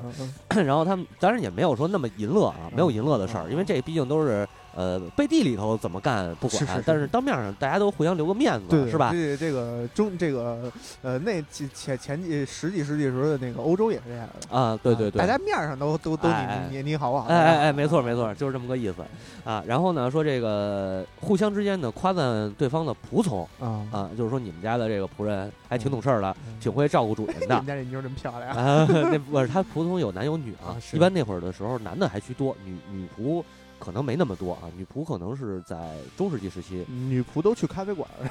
[0.62, 4.46] 然后他们当然也没有说那么淫乐啊，没有淫乐的事儿，嗯因为这毕竟都是
[4.78, 9.10] 呃背地里头怎么干不管，是是是但是当面上大家都互相留个面子，对，是吧？
[9.12, 10.70] 这这个中这个
[11.02, 14.56] 呃，那几前前几十几世纪时候的那个欧洲也是这样的。
[14.56, 19.04] 啊，对对对，大家面上都都都哎你你你好不好，哎哎哎，没错没错，就是这么个意思
[19.44, 19.64] 啊。
[19.66, 27.66] 然后呢，说这个互相之间呢夸赞对方的仆从啊啊，就是说你们家的这个仆人还挺懂事儿的，嗯挺会照顾主人的 你们。
[27.66, 33.42] 家这妞儿真漂亮啊， 那不是他仆从有男有女啊啊，一般那会儿的时候男的还居多，女女仆
[33.78, 38.26] 可能没那么多啊，女仆可能是在中世纪时期女仆都去咖啡馆儿，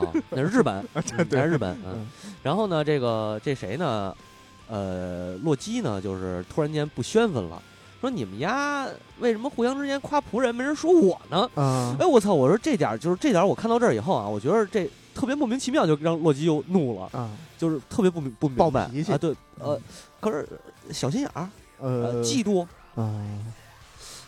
[0.00, 2.32] 啊，那是日本， 嗯那是日本，嗯嗯。
[2.42, 4.14] 然后呢，这个这谁呢？
[4.68, 7.62] 呃，洛基呢，就是突然间不宣愤了，
[8.00, 8.88] 说你们家
[9.20, 11.48] 为什么互相之间夸仆人，没人说我呢？
[11.54, 12.34] 啊哎，我操！
[12.34, 19.18] 我说这点儿就是这点儿，我看到这儿以后啊，我觉得这特别莫名其妙，就让洛基又怒了，啊就是特别不明不明暴白啊。
[19.18, 19.80] 对，呃，
[20.18, 20.48] 可是
[20.90, 22.66] 小心眼儿，呃，呃嫉妒
[22.96, 23.14] 啊，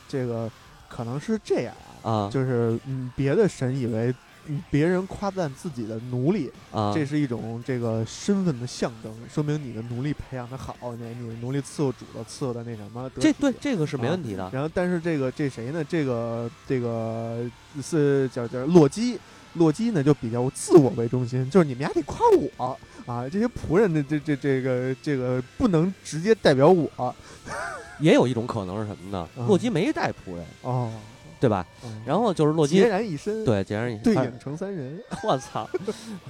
[0.08, 0.50] 这个
[0.88, 4.14] 可能是这样啊，啊就是嗯，别的神以为
[4.46, 14.48] 嗯别人夸赞自己的奴隶，啊，这是一种这个身份的象征，说明你的奴隶培养的好，你你的奴隶伺候主了，伺候的那什么得这对这个是没问题的。
[14.50, 15.84] 然后，但是这个这谁呢？
[15.84, 17.44] 这个这个
[17.82, 19.18] 是叫叫洛基，
[19.54, 22.18] 洛基呢就比较自我为中心，就是你们家得夸
[22.58, 22.78] 我
[23.08, 27.14] 啊，这些仆人的这这这个这个不能直接代表我
[28.00, 29.28] 也有一种可能是什么呢？
[29.36, 30.92] 嗯洛基没带仆人，哦。
[31.40, 31.64] 对吧？
[31.84, 35.68] 嗯然后就是洛基孑然一身，，对截然一身对影成三人 我操！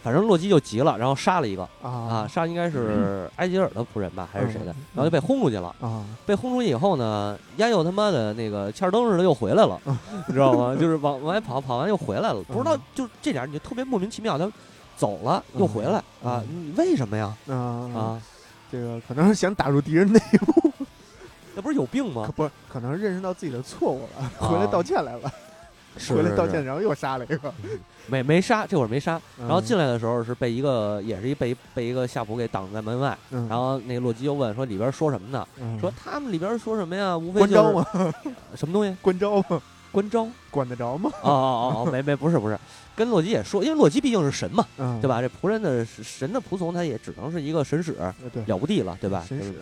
[0.03, 4.77] 反正洛基就急了，然后杀了一个啊，啊杀应该是埃吉尔的仆人吧，还是谁的嗯？
[4.95, 5.75] 然后就被轰出去了。
[5.81, 9.81] 啊被轰出去以后呢，丫又他妈的那个欠儿灯似的又回来了，
[10.27, 10.77] 你知道吗？
[10.79, 14.47] 就是往往外跑，跑完又回来了，不知道嗯就这点你就特别莫名其妙，他
[14.99, 16.43] 走了又回来啊，
[16.77, 17.33] 为什么呀？
[17.49, 17.55] 啊
[17.95, 18.23] 啊，
[18.71, 20.73] 这个可能是想打入敌人内部，
[21.55, 22.29] 那不是有病吗？
[22.35, 25.33] 不是可能认识到自己的错误了，啊回来道歉来了，
[26.11, 27.55] 回来道歉，然后又杀了一个，
[28.09, 29.21] 没没杀，这会儿没杀。
[29.39, 33.17] 然后嗯进来的时候是被一个，也是一被被一个夏普给挡在门外。
[33.31, 35.47] 嗯，然后那个洛基又问说里边说什么呢？
[35.61, 37.17] 嗯说他们里边说什么呀？
[37.17, 37.85] 无非就？
[38.57, 38.97] 什么东西？
[39.01, 39.63] 关招吗？
[39.91, 40.31] 关张？
[40.51, 41.11] 管得着吗？
[41.23, 42.59] 哦哦哦哦，没没不是不是，
[42.97, 45.21] 跟洛基也说，因为洛基毕竟是神嘛，嗯，对吧？
[45.21, 47.93] 这仆人的神的仆从，他也只能是一个神使，
[48.47, 49.25] 了不地了，对吧？
[49.29, 49.55] 神使，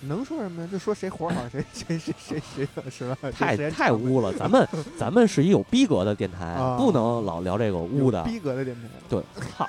[0.00, 0.68] 能说什么呀？
[0.70, 3.30] 就说谁活好，谁谁谁谁谁是吧？
[3.32, 4.32] 太太污了。
[4.34, 4.68] 咱们
[4.98, 8.22] 咱们是一有逼格的电台，啊不能老聊这个污的。
[8.24, 8.82] 逼格的电台。
[9.08, 9.22] 对，
[9.56, 9.66] 操！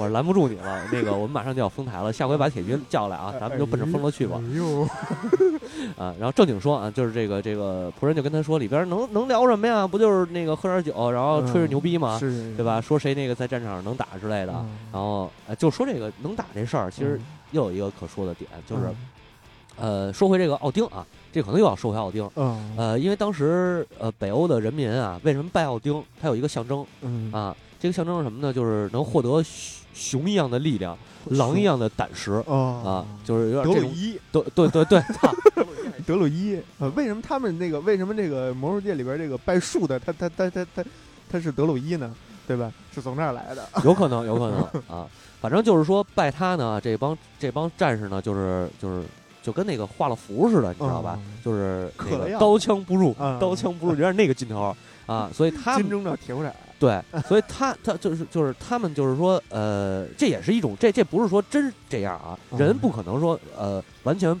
[0.00, 4.88] 我是拦不住你了，那个我们马上就要封台了，下回把铁军叫来啊，咱们就奔着封了去吧哎呦，
[6.02, 6.14] 啊！
[6.18, 9.86] 然后正经说啊，就是这个这个仆人就跟他说，里边能能聊什么呀？
[9.86, 12.18] 不就是那个喝点酒，然后吹吹牛逼吗？
[12.18, 12.64] 是，对？
[12.64, 12.80] 吧？
[12.80, 17.20] 说谁那个在战场上能打之类的，嗯然后呃，就说这个能打这事儿，其实
[17.50, 18.82] 又有一个可说的点，就是
[19.76, 22.26] 呃，说回这个奥丁啊，这可能又要说回奥丁。
[22.36, 26.02] 嗯呃，因为当时呃北欧的人民啊，为什么拜奥丁？
[26.22, 28.52] 他有一个象征嗯啊，这个象征是什么呢？
[28.52, 29.42] 就是能获得
[29.94, 33.96] 熊熊一样的力量，狼一样的胆识啊哦，就是有德鲁点这种。
[33.96, 35.02] 伊，对对对对，
[36.06, 40.84] 德鲁伊，呃，为什么他们那个为什么这个魔兽界里边这个拜树的，他他他他他
[41.30, 42.14] 他是德鲁伊呢？
[42.46, 42.72] 对吧？
[42.92, 43.68] 是从那儿来的。
[43.84, 45.06] 有可能，有可能啊。
[45.40, 49.04] 反正就是说拜他呢，这帮这帮战士呢，就是就是
[49.40, 51.16] 就跟那个画了符似的，你知道吧？
[51.18, 54.74] 嗯就是那个刀枪不入，嗯刀枪不入，有点那个劲头
[55.06, 55.30] 啊。
[55.32, 56.52] 所以他们金钟罩铁骨斩。
[56.80, 64.34] 对，所以他他就是就是他们就是说，呃，这也是一种这这不是说真这样啊，嗯人不可能说呃完全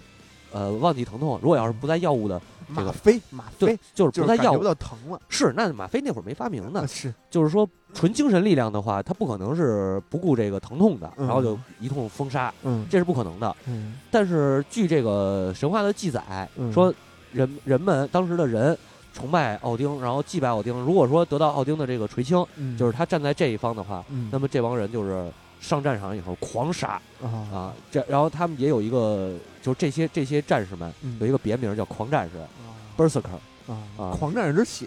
[0.50, 1.38] 呃忘记疼痛。
[1.42, 2.40] 如果要是不在药物的，
[2.74, 5.20] 这个吗啡，吗对啡，，就是就是不在药物到疼了。
[5.28, 13.54] 是那吗啡那会儿没发明呢啊，是，就是说纯精神力量的话，他不可能是不顾这个疼痛的，嗯然后就一通封杀，嗯这是不可能的。
[13.66, 16.92] 嗯但是据这个神话的记载，嗯说
[17.32, 18.76] 人人们当时的人
[19.12, 20.72] 崇拜奥丁，然后祭拜奥丁。
[20.80, 25.30] 如果说得到奥丁的这个垂青，嗯，就是他站在这一方的话，嗯，那么这帮人就是
[25.60, 27.72] 上战场以后狂杀啊啊！
[27.90, 32.46] 这然后他们也有一个，就是这些这些战士们嗯有一个别名叫狂战士啊
[32.96, 34.86] （Berserker） 啊狂战士之血，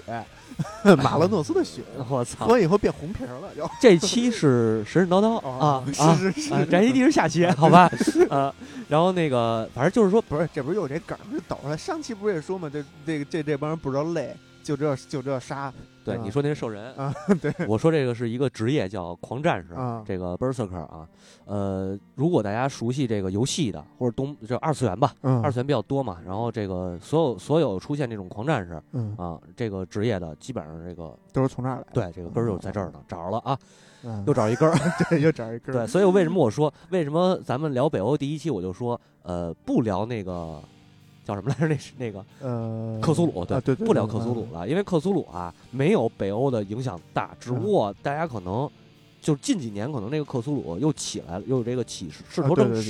[0.97, 2.53] 马勒诺斯的血， 我操喝！
[2.53, 6.15] 完以后变红皮儿了，这期是神神叨叨哦啊啊！
[6.17, 7.89] 是是是啊，宅基地是下期， 好吧？
[8.29, 8.53] 啊，
[8.87, 11.77] 然后那个，反正就是说，不是，这不是有这梗就，抖出来。
[11.77, 15.73] 上期不是也说嘛，这这这这帮人不知道累，就知道就知道杀
[16.03, 16.93] 对你说那是兽人。
[16.95, 20.03] 啊， 对，我说这个是一个职业叫狂战士，啊。
[20.05, 21.07] 这个 Berserker 啊，
[21.45, 25.41] 呃，如果大家熟悉这个游戏的或者东就二次元吧，嗯。
[25.41, 31.85] 二次元比较多嘛，然后这个所有所有出现这种狂战士嗯，啊，这个职业的基本上这个都是从这儿来。
[31.93, 33.57] 对这个根儿就在这儿呢，找着了啊，
[34.03, 34.77] 嗯，又找一根儿。
[35.09, 35.79] 对，又找一根儿。
[35.79, 40.61] 对，所以为什么我说为什么咱们聊北欧第一期我就说呃不聊那个
[41.25, 41.67] 叫什么来着？
[41.67, 48.69] 那是那个呃，克苏鲁，对啊对对，不聊克苏鲁，了，因为克苏鲁啊没有北欧的影响大，只不过大家可能
[49.21, 52.83] 就近几年可能那个克苏鲁又起来了，又有这个起势势头正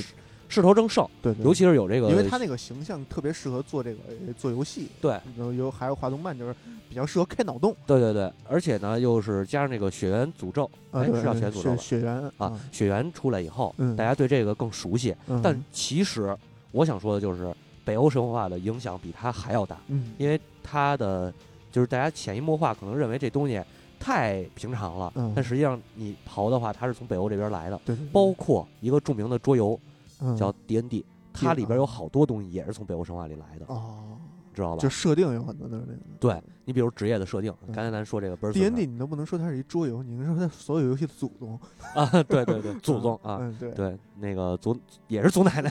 [0.46, 5.12] 势头正盛，对对，尤其是有这个，因为他那个形象特别适合做这个呃做游戏，对。
[5.36, 6.54] 然后有还有画动漫，就是
[6.88, 13.96] 比较适合开脑洞对对对，而且呢又是加上这个血缘诅咒，啊，哎对是叫血缘诅咒吧血血缘啊，血缘出来以后，嗯。
[13.96, 15.40] 大家对这个更熟悉，嗯。
[15.42, 16.36] 但其实
[16.72, 17.52] 我想说的就是
[17.84, 19.76] 北欧神话的影响比它还要大。
[19.88, 20.12] 嗯。
[20.18, 21.32] 因为它的
[21.70, 23.62] 就是大家潜移默化可能认为这东西
[24.00, 25.32] 太平常了，嗯。
[25.34, 29.78] 但实际上你刨的话，它是从北欧这边来的，对包括一个著名的桌游
[30.20, 30.36] 嗯。
[30.36, 34.16] 叫 D N D，它里边有好多东西也是从北欧神话里来的，哦，
[34.54, 34.88] 知道吧就？
[34.88, 36.00] 设定有很多都是那个。
[36.18, 41.60] 对你比如职业的设定，嗯刚才咱说这个 b i r D N D 你都不能说它是一桌游，你能说它所有游戏的祖宗
[41.94, 43.38] 啊，对对对，祖宗啊。
[43.42, 44.74] 嗯，对，对，那个祖
[45.08, 45.70] 也是祖奶奶，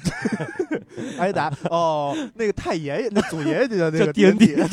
[1.18, 4.56] 挨打哦，那个太爷爷，那祖爷爷就叫那叫个 D&D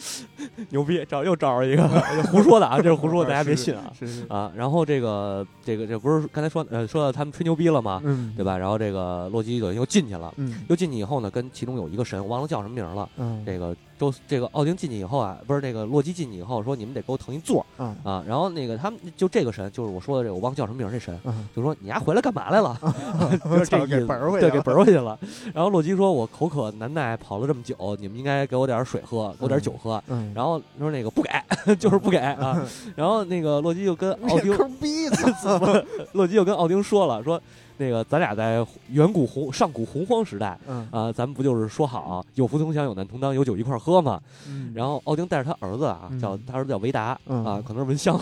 [0.70, 1.86] 牛逼，找又找着一个
[2.30, 4.50] 胡说的啊，这是胡说，大家别信啊是啊。
[4.56, 8.00] 然后这个这个这不是刚才说呃说到他们吹牛逼了吗？
[8.04, 8.56] 嗯，对吧？
[8.56, 13.08] 然后这个洛基等于又进去了，嗯又进去以后呢，跟其中有一个神，我忘了叫什么名了。
[13.16, 18.24] 嗯，这个周这个奥丁进去以后啊，不是那个洛基进去以后说你们得给我腾一座儿啊啊。
[18.26, 22.76] 然后那个他们就这个神，就是我说的这个，我忘了叫什么名儿，这神嗯，就说你丫回来干嘛来了？
[23.44, 25.18] 就是这给意思对，给本儿回去了本儿回去了。
[25.54, 31.30] 然后洛基说：“我口渴难耐，跑了这么久，你们应该给我点水喝，给我点酒喝。”嗯，然后说那个不给，
[31.76, 32.60] 就是不给啊。
[32.96, 34.56] 然后那个洛基就跟奥丁，
[36.12, 37.40] 洛基就跟奥丁说了，说
[37.78, 44.20] 那个咱俩在远古洪上古洪荒时代嗯啊，咱们不就是说好有福同享，有难同当，有酒一块喝嘛？
[44.48, 48.18] 嗯，然后奥丁带着他儿子啊，嗯叫他儿子叫维达嗯啊，可能是文香，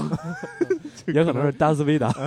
[1.09, 2.13] 也可能是达斯维达。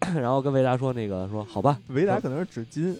[0.14, 2.94] 然后跟维达说那个说好吧，维达可能是纸巾，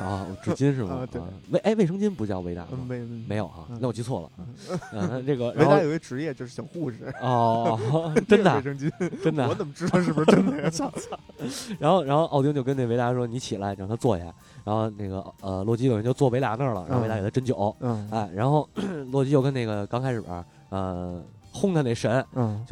[0.00, 1.06] 啊， 纸巾是吗啊？
[1.10, 2.78] 对啊卫哎卫生巾不叫维达吗？
[2.88, 2.98] 没
[3.28, 4.30] 没有哈嗯，那我记错了。
[4.92, 7.78] 嗯，那这个维 然后达有一职业就是小护士，哦，
[8.28, 8.90] 真的啊卫生巾，
[9.22, 9.48] 真的啊。
[9.50, 10.70] 我怎么知道是不是真的呀？
[10.70, 10.90] 操，
[11.78, 14.24] 然后然后奥丁就跟那维达说：“你起来，让他坐下。”
[14.64, 17.74] 然后那个呃洛基等于就坐维达那儿了，让维达给他斟酒。
[17.80, 18.68] 嗯哎，然后
[19.12, 20.22] 洛基就跟那个刚开始
[20.70, 22.64] 呃轰他那神嗯，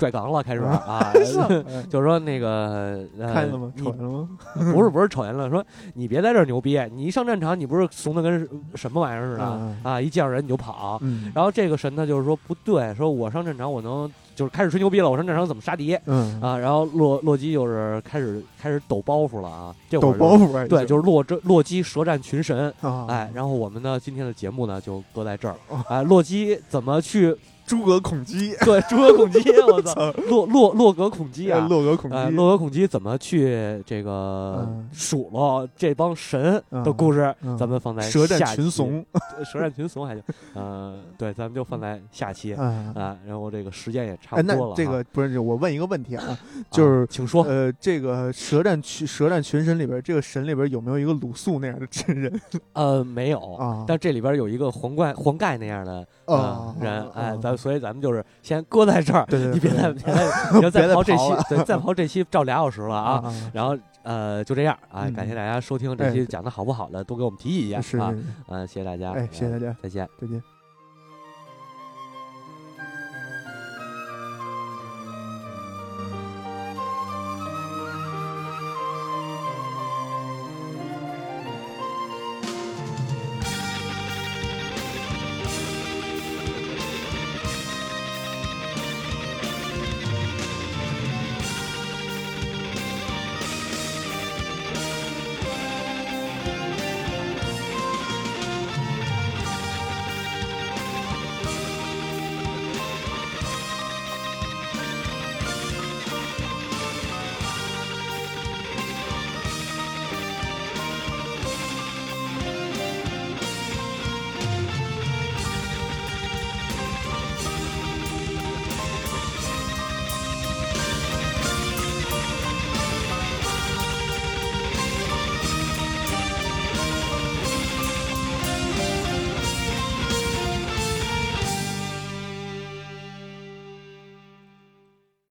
[0.00, 0.82] 拽杠了，开始啊，
[1.12, 1.12] 哎
[1.90, 3.70] 就是说那个呃看见了吗？
[3.76, 4.28] 瞅见了吗？
[4.72, 5.62] 不是不是瞅见了，说
[5.94, 10.98] 你别在这儿牛逼，你一上战场你不是怂的跟什么玩意儿似的嗯啊，一见着人你就跑。
[11.02, 16.56] 嗯然后这个神呢就是说不对，说我上战场我能就是开始吹牛逼了，我上战场怎么杀敌嗯，啊？
[16.56, 22.72] 然后洛洛基就是开始开始抖包袱了啊，这会抖包袱啊，对，就是洛这洛基舌战群神。
[22.80, 25.82] 啊，哎，然后我们呢，今天的节目呢就搁在这儿哦。
[25.88, 27.36] 哎，洛基怎么去
[27.70, 29.48] 诸葛孔鸡，对诸葛孔鸡？
[29.62, 31.68] 我操，洛洛洛格孔鸡啊！
[31.70, 37.32] 洛格孔呃，姬，洛格孔鸡怎么去这个嗯数落这帮神的故事？
[37.42, 39.06] 嗯咱们放在舌战，群雄，
[39.44, 40.24] 舌战群雄还行。
[40.54, 42.92] 呃，对，咱们就放在下期啊。
[42.96, 43.16] 啊。
[43.24, 46.38] 然后这个时间也差哎，不多了这个不是我问一个问题啊，啊
[46.72, 47.44] 就是请说。
[47.44, 52.40] 呃，这个舌战群舌战群神里边，这个神里边有没有一个鲁肃那样的真人
[52.72, 53.54] 呃，没有。
[53.54, 53.84] 啊？
[53.86, 63.12] 但这里边有一个黄盖黄盖那样的呃哦人，哎，哦咱所以咱们就是先搁在这儿，对对，你别再别再别别再再刨这期，对，再刨这期照俩小时了啊。
[63.22, 68.14] 啊， 然后呃，就这样啊，嗯感谢大家收听这期哎讲的好不好的，多给我们提意见啊。
[68.48, 70.08] 嗯，谢谢大家，哎谢谢大家再见。
[70.20, 70.59] 再见。